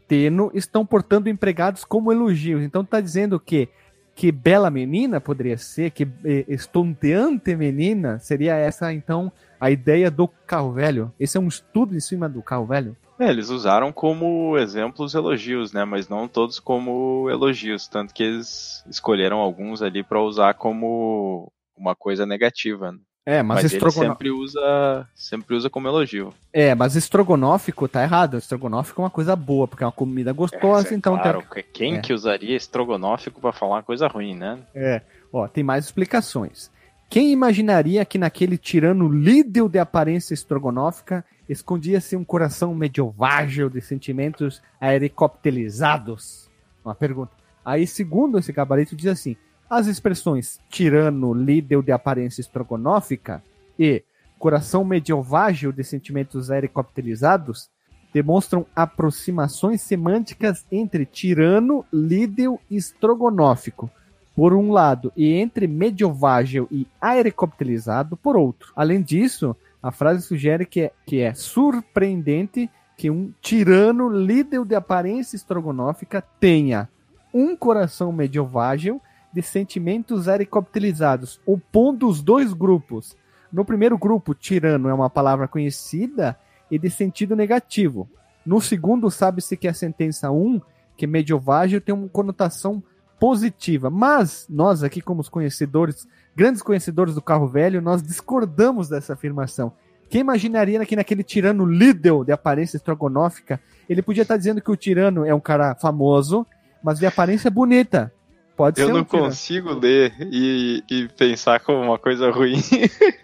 Teno 0.07 0.51
estão 0.53 0.85
portando 0.85 1.29
empregados 1.29 1.83
como 1.83 2.11
elogios. 2.11 2.63
Então 2.63 2.81
está 2.81 2.99
dizendo 3.01 3.39
que 3.39 3.69
que 4.15 4.31
bela 4.31 4.71
menina 4.71 5.19
poderia 5.19 5.57
ser, 5.57 5.91
que 5.91 6.07
eh, 6.23 6.45
estonteante 6.47 7.53
menina 7.53 8.17
seria 8.17 8.55
essa 8.55 8.93
então 8.93 9.29
a 9.59 9.69
ideia 9.69 10.09
do 10.09 10.25
carro 10.25 10.71
velho. 10.71 11.11
Esse 11.19 11.37
é 11.37 11.39
um 11.39 11.49
estudo 11.49 11.93
em 11.95 11.99
cima 11.99 12.29
do 12.29 12.41
carro 12.41 12.65
velho. 12.65 12.95
É, 13.19 13.29
eles 13.29 13.49
usaram 13.49 13.91
como 13.91 14.57
exemplos 14.57 15.13
elogios, 15.15 15.73
né? 15.73 15.85
Mas 15.85 16.07
não 16.07 16.27
todos 16.27 16.59
como 16.59 17.29
elogios, 17.29 17.87
tanto 17.87 18.13
que 18.13 18.23
eles 18.23 18.83
escolheram 18.89 19.39
alguns 19.39 19.81
ali 19.81 20.03
para 20.03 20.21
usar 20.21 20.53
como 20.53 21.51
uma 21.77 21.95
coisa 21.95 22.25
negativa. 22.25 22.91
Né? 22.91 22.99
É, 23.25 23.41
mas, 23.41 23.63
mas 23.63 23.73
estrogono... 23.73 24.09
sempre 24.09 24.29
usa, 24.29 25.07
sempre 25.15 25.55
usa 25.55 25.67
como 25.67 25.87
elogio. 25.87 26.31
É, 26.53 26.75
mas 26.75 26.95
estrogonófico 26.95 27.87
tá 27.87 28.03
errado. 28.03 28.37
Estrogonófico 28.37 29.01
é 29.01 29.03
uma 29.03 29.09
coisa 29.09 29.35
boa, 29.35 29.67
porque 29.67 29.83
é 29.83 29.87
uma 29.87 29.91
comida 29.91 30.31
gostosa, 30.31 30.93
é, 30.93 30.97
então 30.97 31.17
claro, 31.17 31.43
tem... 31.51 31.63
quem 31.73 31.95
é. 31.95 32.01
que 32.01 32.13
usaria 32.13 32.55
estrogonófico 32.55 33.41
para 33.41 33.51
falar 33.51 33.77
uma 33.77 33.83
coisa 33.83 34.07
ruim, 34.07 34.35
né? 34.35 34.59
É. 34.75 35.01
Ó, 35.33 35.47
tem 35.47 35.63
mais 35.63 35.85
explicações. 35.85 36.69
Quem 37.09 37.31
imaginaria 37.31 38.05
que 38.05 38.17
naquele 38.17 38.57
tirano 38.57 39.09
líder 39.09 39.69
de 39.69 39.79
aparência 39.79 40.33
estrogonófica 40.33 41.25
escondia-se 41.47 42.15
um 42.15 42.23
coração 42.23 42.73
medievável 42.75 43.69
de 43.69 43.81
sentimentos 43.81 44.61
aericoptelizados? 44.79 46.49
Uma 46.83 46.93
pergunta. 46.93 47.31
Aí, 47.63 47.87
segundo 47.87 48.37
esse 48.37 48.51
gabarito, 48.51 48.95
diz 48.95 49.07
assim: 49.07 49.35
as 49.69 49.87
expressões 49.87 50.59
tirano, 50.69 51.33
líder 51.33 51.81
de 51.81 51.91
aparência 51.91 52.41
estrogonófica 52.41 53.43
e 53.77 54.03
coração 54.37 54.83
medievável 54.83 55.71
de 55.71 55.83
sentimentos 55.83 56.51
aericopterizados 56.51 57.69
demonstram 58.13 58.65
aproximações 58.75 59.81
semânticas 59.81 60.65
entre 60.71 61.05
tirano, 61.05 61.85
líder 61.91 62.57
e 62.69 62.77
estrogonófico, 62.77 63.89
por 64.35 64.53
um 64.53 64.71
lado, 64.71 65.11
e 65.17 65.33
entre 65.33 65.67
medievável 65.67 66.67
e 66.71 66.87
aericopterizado, 67.01 68.15
por 68.15 68.37
outro. 68.37 68.71
Além 68.75 69.01
disso, 69.01 69.55
a 69.81 69.91
frase 69.91 70.21
sugere 70.21 70.65
que 70.65 70.81
é, 70.81 70.91
que 71.05 71.19
é 71.19 71.33
surpreendente 71.33 72.69
que 72.97 73.09
um 73.09 73.33
tirano 73.41 74.09
líder 74.09 74.63
de 74.63 74.75
aparência 74.75 75.35
estrogonófica 75.35 76.23
tenha 76.39 76.87
um 77.33 77.55
coração 77.55 78.11
medievável 78.13 79.01
de 79.35 79.41
sentimentos 79.41 80.27
helicopterizados, 80.27 81.41
opondo 81.45 82.07
os 82.07 82.23
dois 82.23 82.53
grupos. 82.53 83.17
No 83.51 83.65
primeiro 83.65 83.97
grupo, 83.97 84.33
tirano 84.33 84.87
é 84.87 84.93
uma 84.93 85.09
palavra 85.09 85.45
conhecida 85.45 86.39
e 86.71 86.79
de 86.79 86.89
sentido 86.89 87.35
negativo. 87.35 88.09
No 88.45 88.61
segundo, 88.61 89.11
sabe-se 89.11 89.57
que 89.57 89.67
a 89.67 89.73
sentença 89.73 90.31
1, 90.31 90.61
que 90.95 91.03
é 91.03 91.07
medievável, 91.07 91.81
tem 91.81 91.93
uma 91.93 92.07
conotação 92.07 92.81
positiva. 93.19 93.89
Mas 93.89 94.45
nós 94.49 94.83
aqui, 94.83 95.01
como 95.01 95.19
os 95.19 95.27
conhecedores, 95.27 96.07
grandes 96.33 96.61
conhecedores 96.61 97.13
do 97.13 97.21
carro 97.21 97.45
velho, 97.45 97.81
nós 97.81 98.01
discordamos 98.01 98.87
dessa 98.87 99.13
afirmação. 99.13 99.73
Quem 100.09 100.21
imaginaria 100.21 100.85
que 100.85 100.95
naquele 100.95 101.23
tirano 101.23 101.65
Lidl 101.65 102.23
de 102.23 102.31
aparência 102.31 102.77
estrogonófica, 102.77 103.59
ele 103.89 104.01
podia 104.01 104.21
estar 104.21 104.37
dizendo 104.37 104.61
que 104.61 104.71
o 104.71 104.77
tirano 104.77 105.25
é 105.25 105.35
um 105.35 105.41
cara 105.41 105.75
famoso, 105.75 106.47
mas 106.81 106.99
de 106.99 107.05
aparência 107.05 107.51
bonita. 107.51 108.13
Pode 108.55 108.79
eu 108.79 108.87
ser. 108.87 108.91
Eu 108.91 108.95
não 108.95 109.01
um 109.01 109.05
consigo 109.05 109.73
ler 109.73 110.13
e, 110.19 110.83
e, 110.89 111.07
pensar 111.09 111.59
como 111.59 111.81
uma 111.81 111.99
coisa 111.99 112.31
ruim. 112.31 112.61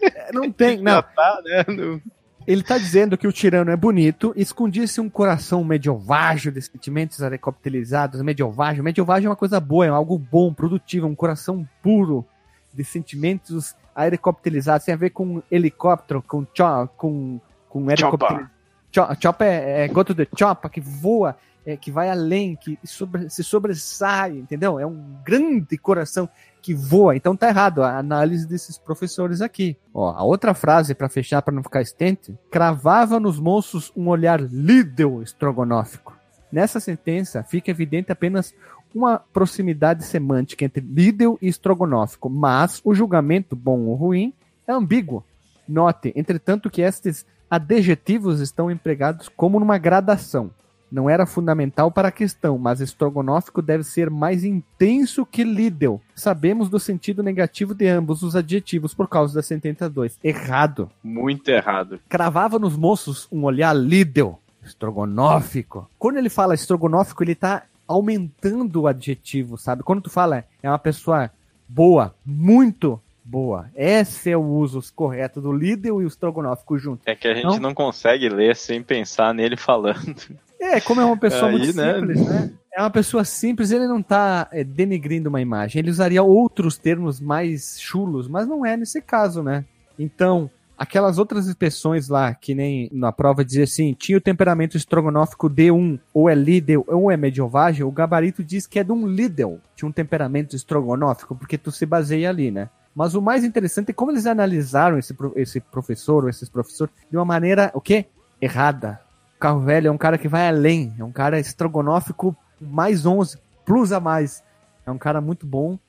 É, 0.01 0.31
não 0.33 0.51
tem, 0.51 0.77
não. 0.83 1.01
Tá, 1.01 1.41
né? 1.45 1.65
não. 1.67 2.01
Ele 2.45 2.63
tá 2.63 2.77
dizendo 2.77 3.17
que 3.17 3.27
o 3.27 3.31
tirano 3.31 3.69
é 3.69 3.75
bonito, 3.75 4.33
escondia-se 4.35 4.99
um 4.99 5.09
coração 5.09 5.63
medievágio 5.63 6.51
de 6.51 6.61
sentimentos 6.61 7.21
arecopterizados, 7.21 8.21
medievágio. 8.21 8.83
Medievágio 8.83 9.27
é 9.27 9.29
uma 9.29 9.35
coisa 9.35 9.59
boa, 9.59 9.85
é 9.85 9.89
algo 9.89 10.17
bom, 10.17 10.51
produtivo, 10.51 11.07
um 11.07 11.15
coração 11.15 11.67
puro 11.83 12.25
de 12.73 12.83
sentimentos 12.83 13.75
aerocopterizados. 13.95 14.85
Tem 14.85 14.93
a 14.93 14.97
ver 14.97 15.11
com 15.11 15.43
helicóptero, 15.51 16.21
com 16.21 16.45
chop, 16.53 16.91
com, 16.97 17.39
com 17.69 17.91
helicóptero. 17.91 18.49
Chop, 18.91 19.17
chop 19.21 19.43
é, 19.43 19.85
é 19.85 19.87
go 19.87 20.03
to 20.03 20.15
the 20.15 20.27
chop, 20.37 20.67
que 20.69 20.81
voa 20.81 21.37
é, 21.65 21.77
que 21.77 21.91
vai 21.91 22.09
além, 22.09 22.55
que 22.55 22.77
sobre, 22.83 23.29
se 23.29 23.43
sobressai, 23.43 24.31
entendeu? 24.31 24.79
É 24.79 24.85
um 24.85 25.17
grande 25.23 25.77
coração 25.77 26.27
que 26.61 26.73
voa. 26.73 27.15
Então 27.15 27.35
tá 27.35 27.47
errado 27.47 27.83
a 27.83 27.97
análise 27.97 28.47
desses 28.47 28.77
professores 28.77 29.41
aqui. 29.41 29.77
Ó, 29.93 30.09
a 30.11 30.23
outra 30.23 30.53
frase 30.53 30.93
para 30.93 31.09
fechar 31.09 31.41
para 31.41 31.53
não 31.53 31.63
ficar 31.63 31.81
estente, 31.81 32.37
cravava 32.49 33.19
nos 33.19 33.39
moços 33.39 33.91
um 33.95 34.07
olhar 34.07 34.39
lídeo 34.39 35.21
estrogonófico. 35.21 36.15
Nessa 36.51 36.79
sentença 36.79 37.43
fica 37.43 37.71
evidente 37.71 38.11
apenas 38.11 38.53
uma 38.93 39.17
proximidade 39.17 40.03
semântica 40.03 40.65
entre 40.65 40.81
lídeo 40.81 41.37
e 41.41 41.47
estrogonófico, 41.47 42.29
mas 42.29 42.81
o 42.83 42.93
julgamento 42.93 43.55
bom 43.55 43.79
ou 43.85 43.95
ruim 43.95 44.33
é 44.67 44.73
ambíguo. 44.73 45.23
Note, 45.67 46.11
entretanto, 46.15 46.69
que 46.69 46.81
estes 46.81 47.25
adjetivos 47.49 48.39
estão 48.41 48.69
empregados 48.69 49.29
como 49.29 49.59
numa 49.59 49.77
gradação. 49.77 50.51
Não 50.91 51.09
era 51.09 51.25
fundamental 51.25 51.89
para 51.89 52.09
a 52.09 52.11
questão, 52.11 52.57
mas 52.57 52.81
estrogonófico 52.81 53.61
deve 53.61 53.83
ser 53.83 54.09
mais 54.09 54.43
intenso 54.43 55.25
que 55.25 55.43
Lidl. 55.43 56.01
Sabemos 56.13 56.69
do 56.69 56.79
sentido 56.79 57.23
negativo 57.23 57.73
de 57.73 57.87
ambos 57.87 58.21
os 58.21 58.35
adjetivos 58.35 58.93
por 58.93 59.07
causa 59.07 59.33
da 59.33 59.41
72. 59.41 60.19
Errado. 60.23 60.89
Muito 61.03 61.49
errado. 61.49 61.99
Cravava 62.09 62.59
nos 62.59 62.75
moços 62.75 63.27
um 63.31 63.43
olhar 63.43 63.73
Lidl. 63.73 64.37
Estrogonófico. 64.63 65.89
Quando 65.97 66.17
ele 66.17 66.29
fala 66.29 66.53
estrogonófico, 66.53 67.23
ele 67.23 67.33
tá 67.33 67.63
aumentando 67.87 68.81
o 68.81 68.87
adjetivo, 68.87 69.57
sabe? 69.57 69.83
Quando 69.83 70.03
tu 70.03 70.09
fala 70.09 70.45
é 70.61 70.69
uma 70.69 70.79
pessoa 70.79 71.31
boa, 71.67 72.13
muito 72.25 73.01
boa. 73.23 73.69
Esse 73.75 74.31
é 74.31 74.37
o 74.37 74.43
uso 74.43 74.81
correto 74.93 75.41
do 75.41 75.51
Lidl 75.51 76.01
e 76.01 76.05
o 76.05 76.07
estrogonófico 76.07 76.77
junto. 76.77 77.01
É 77.05 77.15
que 77.15 77.27
a 77.27 77.33
gente 77.33 77.45
não, 77.45 77.59
não 77.59 77.73
consegue 77.73 78.29
ler 78.29 78.55
sem 78.55 78.81
pensar 78.81 79.33
nele 79.33 79.57
falando. 79.57 80.15
É, 80.59 80.79
como 80.79 81.01
é 81.01 81.05
uma 81.05 81.17
pessoa 81.17 81.49
Aí, 81.49 81.57
muito 81.57 81.75
né? 81.75 81.95
simples, 81.95 82.21
né? 82.25 82.51
É 82.73 82.81
uma 82.81 82.89
pessoa 82.89 83.25
simples, 83.25 83.71
ele 83.71 83.87
não 83.87 83.99
está 83.99 84.47
é, 84.51 84.63
denigrindo 84.63 85.27
uma 85.27 85.41
imagem. 85.41 85.79
Ele 85.79 85.89
usaria 85.89 86.23
outros 86.23 86.77
termos 86.77 87.19
mais 87.19 87.79
chulos, 87.81 88.27
mas 88.27 88.47
não 88.47 88.65
é 88.65 88.77
nesse 88.77 89.01
caso, 89.01 89.41
né? 89.43 89.65
Então, 89.99 90.49
aquelas 90.77 91.17
outras 91.17 91.47
expressões 91.47 92.07
lá, 92.07 92.33
que 92.33 92.55
nem 92.55 92.89
na 92.93 93.11
prova 93.11 93.43
dizia 93.43 93.65
assim, 93.65 93.93
tinha 93.93 94.17
o 94.17 94.21
temperamento 94.21 94.77
estrogonófico 94.77 95.49
D1, 95.49 95.99
ou 96.13 96.29
é 96.29 96.33
Lidl, 96.33 96.83
ou 96.87 97.11
é 97.11 97.17
mediovagem, 97.17 97.83
o 97.83 97.91
gabarito 97.91 98.43
diz 98.43 98.65
que 98.65 98.79
é 98.79 98.83
de 98.83 98.91
um 98.91 99.05
Lidl, 99.05 99.59
tinha 99.75 99.89
um 99.89 99.91
temperamento 99.91 100.55
estrogonófico, 100.55 101.35
porque 101.35 101.57
tu 101.57 101.71
se 101.71 101.85
baseia 101.85 102.29
ali, 102.29 102.49
né? 102.51 102.69
Mas 102.95 103.15
o 103.15 103.21
mais 103.21 103.43
interessante 103.43 103.91
é 103.91 103.93
como 103.93 104.11
eles 104.11 104.25
analisaram 104.25 104.97
esse, 104.97 105.15
esse 105.35 105.59
professor 105.59 106.23
ou 106.23 106.29
esses 106.29 106.49
professores 106.49 106.93
de 107.09 107.17
uma 107.17 107.25
maneira, 107.25 107.71
o 107.73 107.81
quê? 107.81 108.05
Errada 108.41 108.99
carro 109.41 109.59
velho 109.61 109.87
é 109.87 109.91
um 109.91 109.97
cara 109.97 110.19
que 110.19 110.27
vai 110.27 110.47
além, 110.47 110.93
é 110.99 111.03
um 111.03 111.11
cara 111.11 111.39
estrogonófico 111.39 112.35
mais 112.61 113.07
11, 113.07 113.39
plus 113.65 113.91
a 113.91 113.99
mais. 113.99 114.43
É 114.85 114.91
um 114.91 114.99
cara 114.99 115.19
muito 115.19 115.47
bom, 115.47 115.79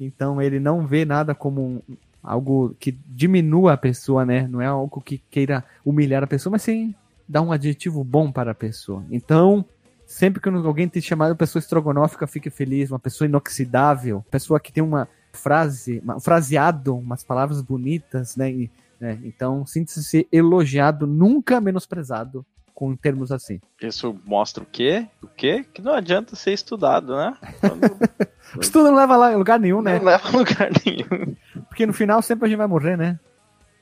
então 0.00 0.40
ele 0.40 0.58
não 0.58 0.86
vê 0.86 1.04
nada 1.04 1.34
como 1.34 1.60
um, 1.60 1.82
algo 2.22 2.74
que 2.80 2.90
diminua 3.06 3.74
a 3.74 3.76
pessoa, 3.76 4.24
né? 4.24 4.48
Não 4.48 4.62
é 4.62 4.66
algo 4.66 5.00
que 5.02 5.18
queira 5.30 5.62
humilhar 5.84 6.22
a 6.22 6.26
pessoa, 6.26 6.52
mas 6.52 6.62
sim 6.62 6.94
dar 7.28 7.42
um 7.42 7.52
adjetivo 7.52 8.02
bom 8.02 8.32
para 8.32 8.52
a 8.52 8.54
pessoa. 8.54 9.04
Então, 9.10 9.64
sempre 10.06 10.40
que 10.40 10.48
alguém 10.48 10.88
te 10.88 11.00
chamar 11.00 11.30
de 11.30 11.36
pessoa 11.36 11.60
estrogonófica, 11.60 12.26
fique 12.26 12.50
feliz, 12.50 12.90
uma 12.90 12.98
pessoa 12.98 13.28
inoxidável, 13.28 14.24
pessoa 14.30 14.58
que 14.58 14.72
tem 14.72 14.82
uma 14.82 15.06
frase, 15.32 16.02
fraseado, 16.20 16.96
umas 16.96 17.24
palavras 17.24 17.60
bonitas, 17.62 18.36
né? 18.36 18.50
E, 18.50 18.70
né? 19.00 19.18
Então, 19.24 19.66
sinta-se 19.66 20.28
elogiado, 20.30 21.06
nunca 21.06 21.60
menosprezado 21.60 22.46
com 22.74 22.96
termos 22.96 23.30
assim. 23.30 23.60
Isso 23.80 24.18
mostra 24.24 24.62
o 24.62 24.66
quê? 24.66 25.06
O 25.22 25.26
quê? 25.26 25.64
Que 25.72 25.82
não 25.82 25.92
adianta 25.92 26.34
ser 26.34 26.52
estudado, 26.52 27.16
né? 27.16 27.36
Quando... 27.60 27.82
Estudo 28.60 28.90
não 28.90 28.96
leva 28.96 29.16
lá 29.16 29.30
lugar 29.36 29.58
nenhum, 29.58 29.82
né? 29.82 29.98
Não 29.98 30.06
leva 30.06 30.28
a 30.28 30.32
lugar 30.32 30.70
nenhum. 30.84 31.36
Porque 31.68 31.86
no 31.86 31.92
final 31.92 32.20
sempre 32.22 32.46
a 32.46 32.48
gente 32.48 32.58
vai 32.58 32.66
morrer, 32.66 32.96
né? 32.96 33.18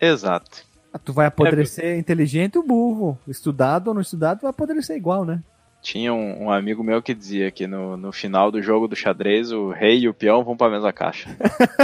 Exato. 0.01 0.65
Tu 1.05 1.13
vai 1.13 1.27
apodrecer 1.27 1.85
é... 1.85 1.99
inteligente 1.99 2.59
o 2.59 2.63
burro. 2.63 3.19
Estudado 3.27 3.89
ou 3.89 3.95
não 3.95 4.01
estudado, 4.01 4.43
vai 4.43 4.51
apodrecer 4.51 4.97
igual, 4.97 5.25
né? 5.25 5.43
Tinha 5.83 6.13
um, 6.13 6.45
um, 6.45 6.51
amigo 6.51 6.85
meu 6.85 7.01
que 7.01 7.15
dizia 7.15 7.51
que 7.51 7.67
no, 7.67 7.97
no 7.97 8.13
final 8.13 8.51
do 8.51 8.61
jogo 8.61 8.87
do 8.87 8.95
xadrez, 8.95 9.51
o 9.51 9.71
rei 9.71 10.01
e 10.01 10.09
o 10.09 10.15
peão 10.15 10.45
vão 10.45 10.57
pra 10.57 10.69
mesma 10.69 10.93
caixa. 10.93 11.29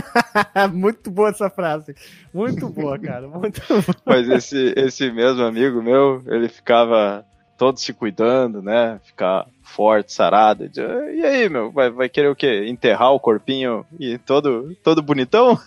Muito 0.73 1.11
boa 1.11 1.31
essa 1.31 1.49
frase. 1.49 1.95
Muito 2.33 2.69
boa, 2.69 2.99
cara. 2.99 3.27
Muito 3.27 3.63
boa. 3.67 3.83
Mas 4.05 4.29
esse, 4.29 4.75
esse 4.77 5.11
mesmo 5.11 5.43
amigo 5.43 5.83
meu, 5.83 6.23
ele 6.27 6.49
ficava 6.49 7.25
todo 7.57 7.79
se 7.79 7.93
cuidando, 7.93 8.61
né? 8.61 9.01
Ficar 9.03 9.47
forte, 9.63 10.13
sarado. 10.13 10.71
E 11.15 11.25
aí, 11.25 11.49
meu, 11.49 11.71
vai, 11.71 11.91
vai 11.91 12.09
querer 12.09 12.29
o 12.29 12.37
quê? 12.37 12.67
Enterrar 12.69 13.13
o 13.13 13.21
corpinho 13.21 13.85
e 13.99 14.19
todo, 14.19 14.77
todo 14.83 15.03
bonitão? 15.03 15.59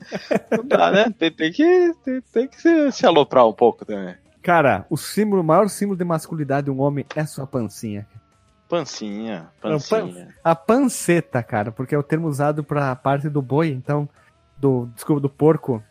Não 0.50 0.64
dá, 0.64 0.90
né? 0.90 1.14
Tem, 1.18 1.30
tem 1.30 1.52
que, 1.52 1.94
tem, 2.04 2.20
tem 2.20 2.48
que 2.48 2.60
se, 2.60 2.92
se 2.92 3.06
aloprar 3.06 3.46
um 3.48 3.52
pouco 3.52 3.84
também. 3.84 4.14
Cara, 4.46 4.86
o 4.88 4.96
símbolo, 4.96 5.42
o 5.42 5.44
maior 5.44 5.68
símbolo 5.68 5.98
de 5.98 6.04
masculinidade 6.04 6.66
de 6.66 6.70
um 6.70 6.80
homem 6.80 7.04
é 7.16 7.26
sua 7.26 7.48
pancinha. 7.48 8.06
Pancinha, 8.68 9.48
pancinha. 9.60 10.28
A 10.44 10.54
panceta, 10.54 11.42
cara, 11.42 11.72
porque 11.72 11.96
é 11.96 11.98
o 11.98 12.02
termo 12.04 12.28
usado 12.28 12.62
pra 12.62 12.94
parte 12.94 13.28
do 13.28 13.42
boi, 13.42 13.70
então, 13.70 14.08
do, 14.56 14.88
desculpa, 14.94 15.20
do 15.20 15.28
porco. 15.28 15.82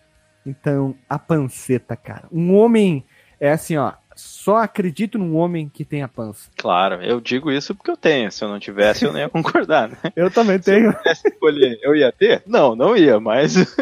Então, 0.45 0.95
a 1.09 1.19
panceta, 1.19 1.97
cara. 1.97 2.29
Um 2.31 2.55
homem, 2.55 3.03
é 3.41 3.51
assim, 3.51 3.75
ó, 3.75 3.91
só 4.15 4.55
acredito 4.55 5.17
num 5.17 5.35
homem 5.35 5.67
que 5.67 5.83
tem 5.83 6.01
a 6.01 6.07
pança. 6.07 6.49
Claro, 6.55 7.03
eu 7.03 7.19
digo 7.19 7.51
isso 7.51 7.75
porque 7.75 7.91
eu 7.91 7.97
tenho. 7.97 8.31
Se 8.31 8.41
eu 8.41 8.47
não 8.47 8.57
tivesse, 8.57 9.03
eu 9.03 9.11
não 9.11 9.19
ia 9.19 9.27
concordar, 9.27 9.89
né? 9.89 9.97
eu 10.15 10.31
também 10.31 10.59
tenho. 10.59 10.93
Se 11.13 11.27
eu 11.27 11.31
escolher, 11.33 11.77
eu 11.81 11.93
ia 11.93 12.09
ter? 12.09 12.41
Não, 12.47 12.73
não 12.73 12.95
ia, 12.95 13.19
mas. 13.19 13.75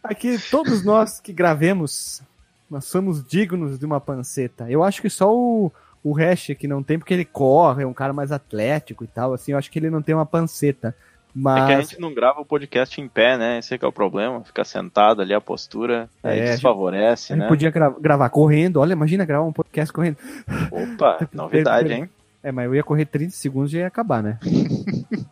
Aqui, 0.00 0.38
todos 0.48 0.84
nós 0.84 1.20
que 1.20 1.32
gravemos 1.32 2.22
nós 2.70 2.84
somos 2.84 3.24
dignos 3.24 3.78
de 3.78 3.84
uma 3.84 4.00
panceta. 4.00 4.70
Eu 4.70 4.84
acho 4.84 5.02
que 5.02 5.10
só 5.10 5.34
o, 5.34 5.72
o 6.04 6.12
Hash 6.12 6.52
que 6.58 6.68
não 6.68 6.82
tem, 6.82 6.98
porque 6.98 7.12
ele 7.12 7.24
corre, 7.24 7.82
é 7.82 7.86
um 7.86 7.92
cara 7.92 8.12
mais 8.12 8.30
atlético 8.30 9.04
e 9.04 9.06
tal, 9.06 9.34
assim, 9.34 9.52
eu 9.52 9.58
acho 9.58 9.70
que 9.70 9.78
ele 9.78 9.90
não 9.90 10.00
tem 10.00 10.14
uma 10.14 10.26
panceta. 10.26 10.94
Mas... 11.34 11.62
É 11.62 11.66
que 11.66 11.72
a 11.72 11.80
gente 11.80 12.00
não 12.00 12.12
grava 12.12 12.40
o 12.40 12.44
podcast 12.44 13.00
em 13.00 13.08
pé, 13.08 13.36
né? 13.38 13.58
Esse 13.58 13.74
é 13.74 13.78
que 13.78 13.84
é 13.84 13.88
o 13.88 13.92
problema. 13.92 14.42
Ficar 14.42 14.64
sentado 14.64 15.22
ali, 15.22 15.32
a 15.32 15.40
postura 15.40 16.08
aí 16.22 16.40
é, 16.40 16.44
desfavorece, 16.52 17.32
a 17.32 17.36
gente, 17.36 17.42
né? 17.44 17.48
podia 17.48 17.70
gra 17.70 17.88
gravar 17.90 18.28
correndo. 18.30 18.78
Olha, 18.78 18.92
imagina 18.92 19.24
gravar 19.24 19.44
um 19.44 19.52
podcast 19.52 19.92
correndo. 19.92 20.16
Opa, 20.72 21.28
novidade, 21.32 21.92
hein? 21.92 22.10
É, 22.42 22.50
mas 22.50 22.66
eu 22.66 22.74
ia 22.74 22.82
correr 22.82 23.04
30 23.04 23.32
segundos 23.32 23.72
e 23.72 23.76
ia 23.76 23.86
acabar, 23.86 24.22
né? 24.22 24.38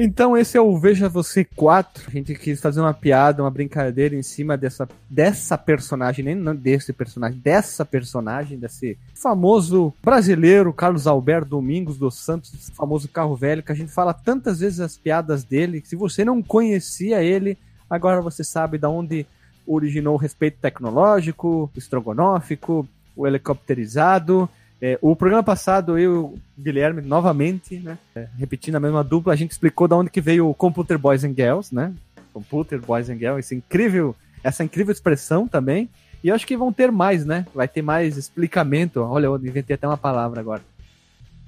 Então 0.00 0.36
esse 0.36 0.56
é 0.56 0.60
o 0.60 0.78
Veja 0.78 1.08
Você 1.08 1.44
4. 1.44 2.04
A 2.06 2.10
gente 2.12 2.32
quis 2.36 2.60
fazer 2.60 2.80
uma 2.80 2.94
piada, 2.94 3.42
uma 3.42 3.50
brincadeira 3.50 4.14
em 4.14 4.22
cima 4.22 4.56
dessa, 4.56 4.88
dessa 5.10 5.58
personagem, 5.58 6.24
nem 6.24 6.36
não 6.36 6.54
desse 6.54 6.92
personagem, 6.92 7.40
dessa 7.40 7.84
personagem, 7.84 8.56
desse 8.56 8.96
famoso 9.12 9.92
brasileiro, 10.00 10.72
Carlos 10.72 11.08
Alberto 11.08 11.50
Domingos 11.50 11.98
dos 11.98 12.14
Santos, 12.14 12.70
famoso 12.76 13.08
carro 13.08 13.34
velho, 13.34 13.60
que 13.60 13.72
a 13.72 13.74
gente 13.74 13.90
fala 13.90 14.14
tantas 14.14 14.60
vezes 14.60 14.78
as 14.78 14.96
piadas 14.96 15.42
dele. 15.42 15.82
Se 15.84 15.96
você 15.96 16.24
não 16.24 16.40
conhecia 16.40 17.20
ele, 17.20 17.58
agora 17.90 18.22
você 18.22 18.44
sabe 18.44 18.78
da 18.78 18.88
onde 18.88 19.26
originou 19.66 20.14
o 20.14 20.18
respeito 20.18 20.58
tecnológico, 20.60 21.68
estrogonófico, 21.74 22.86
o 23.16 23.26
helicopterizado 23.26 24.48
é, 24.80 24.98
o 25.02 25.16
programa 25.16 25.42
passado, 25.42 25.98
eu 25.98 25.98
e 25.98 26.08
o 26.08 26.34
Guilherme, 26.56 27.02
novamente, 27.02 27.76
né, 27.80 27.98
é, 28.14 28.28
repetindo 28.38 28.76
a 28.76 28.80
mesma 28.80 29.02
dupla, 29.02 29.32
a 29.32 29.36
gente 29.36 29.50
explicou 29.50 29.88
de 29.88 29.94
onde 29.94 30.10
que 30.10 30.20
veio 30.20 30.48
o 30.48 30.54
Computer 30.54 30.96
Boys 30.96 31.24
and 31.24 31.34
Girls, 31.34 31.74
né? 31.74 31.92
Computer 32.32 32.80
Boys 32.80 33.10
and 33.10 33.18
Girls, 33.18 33.40
esse 33.40 33.54
incrível, 33.56 34.14
essa 34.42 34.62
incrível 34.62 34.92
expressão 34.92 35.48
também. 35.48 35.88
E 36.22 36.28
eu 36.28 36.34
acho 36.34 36.46
que 36.46 36.56
vão 36.56 36.72
ter 36.72 36.92
mais, 36.92 37.24
né? 37.24 37.46
Vai 37.54 37.66
ter 37.66 37.82
mais 37.82 38.16
explicamento. 38.16 39.00
Olha, 39.00 39.26
eu 39.26 39.36
inventei 39.36 39.74
até 39.74 39.86
uma 39.86 39.96
palavra 39.96 40.40
agora. 40.40 40.62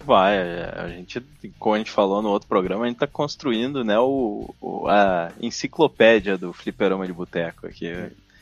Vai, 0.05 0.37
é, 0.37 0.75
a 0.77 0.89
gente, 0.89 1.21
como 1.59 1.75
a 1.75 1.79
gente 1.79 1.91
falou 1.91 2.23
no 2.23 2.31
outro 2.31 2.49
programa, 2.49 2.85
a 2.85 2.89
gente 2.89 2.99
tá 2.99 3.07
construindo, 3.07 3.85
né, 3.85 3.99
o, 3.99 4.53
o 4.61 4.89
a 4.89 5.31
enciclopédia 5.41 6.39
do 6.39 6.53
fliperama 6.53 7.07
de 7.07 7.13
boteco 7.13 7.67
aqui. 7.67 7.93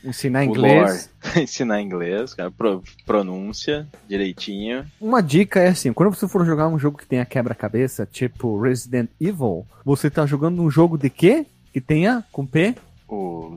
Ensinar 0.03 0.45
inglês. 0.45 1.09
Ensinar 1.35 1.81
inglês, 1.81 2.33
cara. 2.33 2.49
Pro, 2.51 2.83
pronúncia 3.05 3.87
direitinho. 4.07 4.85
Uma 4.99 5.21
dica 5.21 5.59
é 5.59 5.69
assim: 5.69 5.93
quando 5.93 6.13
você 6.13 6.27
for 6.27 6.45
jogar 6.45 6.67
um 6.67 6.79
jogo 6.79 6.97
que 6.97 7.05
tenha 7.05 7.25
quebra-cabeça, 7.25 8.05
tipo 8.05 8.59
Resident 8.59 9.09
Evil, 9.19 9.65
você 9.83 10.09
tá 10.09 10.25
jogando 10.25 10.61
um 10.61 10.69
jogo 10.69 10.97
de 10.97 11.09
quê? 11.09 11.45
Que 11.73 11.81
tenha 11.81 12.23
com 12.31 12.45
P? 12.45 12.75
O 13.07 13.55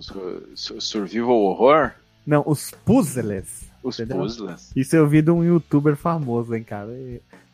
Survival 0.55 1.41
Horror? 1.41 1.93
Não, 2.27 2.43
os 2.47 2.71
puzzles. 2.85 3.71
Os 3.83 3.99
entendeu? 3.99 4.23
puzzles. 4.23 4.71
Isso 4.75 4.97
eu 4.97 5.07
vi 5.09 5.23
de 5.23 5.31
um 5.31 5.43
youtuber 5.45 5.97
famoso, 5.97 6.55
hein, 6.55 6.63
cara. 6.63 6.89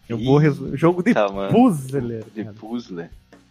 Eu 0.09 0.18
vou 0.18 0.40
jogo 0.77 1.03
de 1.03 1.12
tá, 1.12 1.27
puzzle. 1.51 2.22
De 2.35 2.44
puzzle 2.44 3.09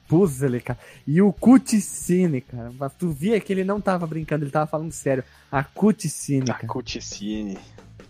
puzzle, 0.08 0.60
cara. 0.62 0.80
E 1.06 1.22
o 1.22 1.32
cutscene, 1.32 2.42
cara. 2.42 2.72
Mas 2.78 2.94
tu 2.94 3.10
via 3.10 3.40
que 3.40 3.52
ele 3.52 3.64
não 3.64 3.80
tava 3.82 4.08
brincando, 4.08 4.44
ele 4.44 4.52
tava 4.52 4.68
falando 4.68 4.92
sério. 4.92 5.24
A 5.52 5.64
cutscene, 5.64 6.50
A 6.50 6.56
cutscene. 6.56 7.58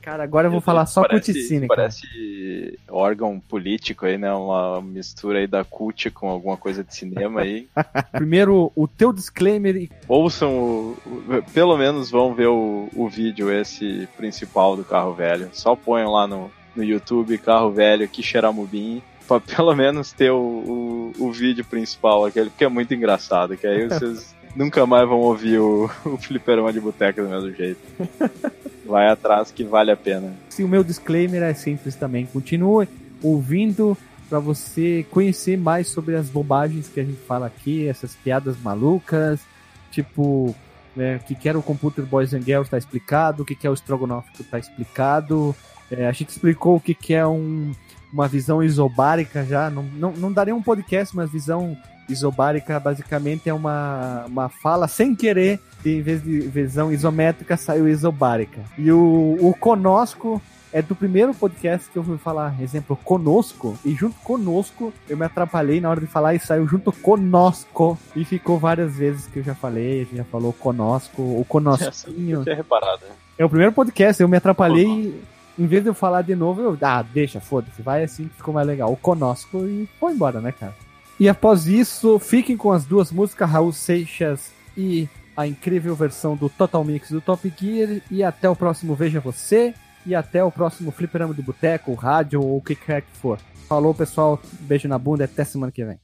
Cara, 0.01 0.23
agora 0.23 0.47
eu 0.47 0.51
vou 0.51 0.61
falar 0.61 0.85
só 0.85 1.01
parece, 1.01 1.33
cutscene, 1.33 1.67
Parece 1.67 2.79
órgão 2.87 3.41
político 3.41 4.05
aí, 4.05 4.17
né? 4.17 4.33
Uma 4.33 4.81
mistura 4.81 5.39
aí 5.39 5.47
da 5.47 5.65
cut 5.65 6.09
com 6.11 6.29
alguma 6.29 6.55
coisa 6.55 6.81
de 6.81 6.95
cinema 6.95 7.41
aí. 7.41 7.67
Primeiro, 8.13 8.71
o 8.73 8.87
teu 8.87 9.11
disclaimer. 9.11 9.89
Ouçam, 10.07 10.49
o, 10.49 10.97
o, 11.05 11.43
pelo 11.53 11.77
menos 11.77 12.09
vão 12.09 12.33
ver 12.33 12.47
o, 12.47 12.87
o 12.95 13.09
vídeo 13.09 13.51
esse 13.51 14.07
principal 14.15 14.77
do 14.77 14.85
carro 14.85 15.13
velho. 15.13 15.49
Só 15.51 15.75
ponham 15.75 16.09
lá 16.09 16.25
no, 16.25 16.49
no 16.73 16.85
YouTube, 16.85 17.37
carro 17.37 17.71
velho, 17.71 18.07
Kishiramubin 18.07 19.03
pra 19.27 19.39
pelo 19.39 19.75
menos 19.75 20.11
ter 20.11 20.31
o, 20.31 20.37
o, 20.37 21.13
o, 21.19 21.31
vídeo 21.31 21.65
principal, 21.65 22.25
aquele 22.25 22.49
que 22.49 22.63
é 22.63 22.69
muito 22.69 22.93
engraçado, 22.93 23.57
que 23.57 23.67
aí 23.67 23.85
vocês 23.89 24.35
nunca 24.55 24.85
mais 24.85 25.07
vão 25.07 25.19
ouvir 25.19 25.59
o, 25.59 25.89
o 26.05 26.17
fliperama 26.17 26.71
de 26.71 26.79
boteca 26.79 27.21
do 27.21 27.29
mesmo 27.29 27.51
jeito. 27.53 27.79
Vai 28.85 29.09
atrás 29.09 29.51
que 29.51 29.63
vale 29.63 29.91
a 29.91 29.97
pena. 29.97 30.33
Sim, 30.49 30.63
o 30.63 30.67
meu 30.67 30.83
disclaimer 30.83 31.43
é 31.43 31.53
simples 31.53 31.95
também. 31.95 32.25
Continue 32.25 32.87
ouvindo 33.21 33.97
para 34.29 34.39
você 34.39 35.05
conhecer 35.09 35.57
mais 35.57 35.87
sobre 35.87 36.15
as 36.15 36.29
bobagens 36.29 36.87
que 36.87 36.99
a 36.99 37.03
gente 37.03 37.19
fala 37.27 37.47
aqui, 37.47 37.87
essas 37.87 38.15
piadas 38.15 38.57
malucas, 38.61 39.39
tipo, 39.91 40.55
né, 40.95 41.17
o 41.17 41.35
que 41.35 41.47
era 41.47 41.57
o 41.57 41.63
Computer 41.63 42.05
Boys 42.05 42.33
and 42.33 42.41
Girls 42.41 42.69
tá 42.69 42.77
explicado, 42.77 43.43
o 43.43 43.45
que 43.45 43.65
é 43.65 43.69
o 43.69 43.73
Strogonoff 43.73 44.27
tá 44.43 44.59
explicado, 44.59 45.55
é, 45.91 46.07
a 46.07 46.11
gente 46.11 46.29
explicou 46.29 46.75
o 46.75 46.79
que 46.81 47.13
é 47.13 47.25
um, 47.25 47.71
uma 48.11 48.27
visão 48.27 48.63
isobárica 48.63 49.45
já, 49.45 49.69
não, 49.69 49.83
não, 49.83 50.11
não 50.11 50.31
daria 50.31 50.55
um 50.55 50.61
podcast, 50.61 51.15
mas 51.15 51.31
visão 51.31 51.77
isobárica 52.09 52.79
basicamente 52.79 53.49
é 53.49 53.53
uma, 53.53 54.25
uma 54.27 54.49
fala 54.49 54.87
sem 54.87 55.13
querer, 55.15 55.59
em 55.85 56.01
vez 56.01 56.23
de 56.23 56.39
visão 56.39 56.91
isométrica 56.91 57.57
saiu 57.57 57.87
isobárica. 57.87 58.61
E 58.77 58.91
o, 58.91 59.37
o 59.39 59.53
conosco 59.53 60.41
é 60.71 60.81
do 60.81 60.95
primeiro 60.95 61.33
podcast 61.33 61.89
que 61.89 61.97
eu 61.97 62.03
fui 62.03 62.17
falar, 62.17 62.61
exemplo, 62.61 62.95
conosco, 63.03 63.77
e 63.85 63.93
junto 63.93 64.15
conosco 64.19 64.93
eu 65.09 65.17
me 65.17 65.25
atrapalhei 65.25 65.79
na 65.79 65.89
hora 65.89 66.01
de 66.01 66.07
falar 66.07 66.35
e 66.35 66.39
saiu 66.39 66.67
junto 66.67 66.91
conosco, 66.91 67.97
e 68.15 68.25
ficou 68.25 68.59
várias 68.59 68.95
vezes 68.95 69.27
que 69.27 69.39
eu 69.39 69.43
já 69.43 69.55
falei, 69.55 70.01
a 70.01 70.03
gente 70.03 70.17
já 70.17 70.23
falou 70.25 70.53
conosco, 70.53 71.21
o 71.21 71.45
conosquinho. 71.47 72.43
Você 72.43 72.53
reparado, 72.53 73.05
né? 73.05 73.11
É 73.37 73.45
o 73.45 73.49
primeiro 73.49 73.71
podcast, 73.71 74.21
eu 74.21 74.27
me 74.27 74.37
atrapalhei, 74.37 75.13
em 75.57 75.65
vez 75.65 75.83
de 75.83 75.89
eu 75.89 75.93
falar 75.93 76.21
de 76.21 76.35
novo, 76.35 76.61
eu, 76.61 76.77
ah, 76.81 77.01
deixa, 77.01 77.39
foda-se, 77.39 77.81
vai 77.81 78.03
assim 78.03 78.27
que 78.27 78.35
ficou 78.35 78.53
mais 78.53 78.67
legal, 78.67 78.91
o 78.91 78.97
conosco, 78.97 79.65
e 79.65 79.87
foi 79.99 80.13
embora, 80.13 80.39
né, 80.39 80.51
cara? 80.51 80.73
E 81.19 81.27
após 81.27 81.67
isso, 81.67 82.19
fiquem 82.19 82.55
com 82.55 82.71
as 82.71 82.85
duas 82.85 83.11
músicas, 83.11 83.49
Raul 83.49 83.73
Seixas 83.73 84.51
e 84.77 85.09
a 85.35 85.47
incrível 85.47 85.95
versão 85.95 86.35
do 86.35 86.49
Total 86.49 86.83
Mix 86.83 87.09
do 87.09 87.21
Top 87.21 87.51
Gear, 87.57 88.01
e 88.11 88.23
até 88.23 88.49
o 88.49 88.55
próximo 88.55 88.95
Veja 88.95 89.19
Você 89.19 89.73
e 90.05 90.15
até 90.15 90.43
o 90.43 90.51
próximo 90.51 90.91
Fliperama 90.91 91.33
do 91.33 91.43
Boteco, 91.43 91.93
rádio 91.93 92.41
ou 92.41 92.57
o 92.57 92.61
que 92.61 92.75
quer 92.75 93.01
que 93.01 93.11
for. 93.11 93.39
Falou, 93.67 93.93
pessoal. 93.93 94.39
Beijo 94.61 94.87
na 94.87 94.97
bunda. 94.97 95.25
Até 95.25 95.43
semana 95.43 95.71
que 95.71 95.83
vem. 95.83 95.99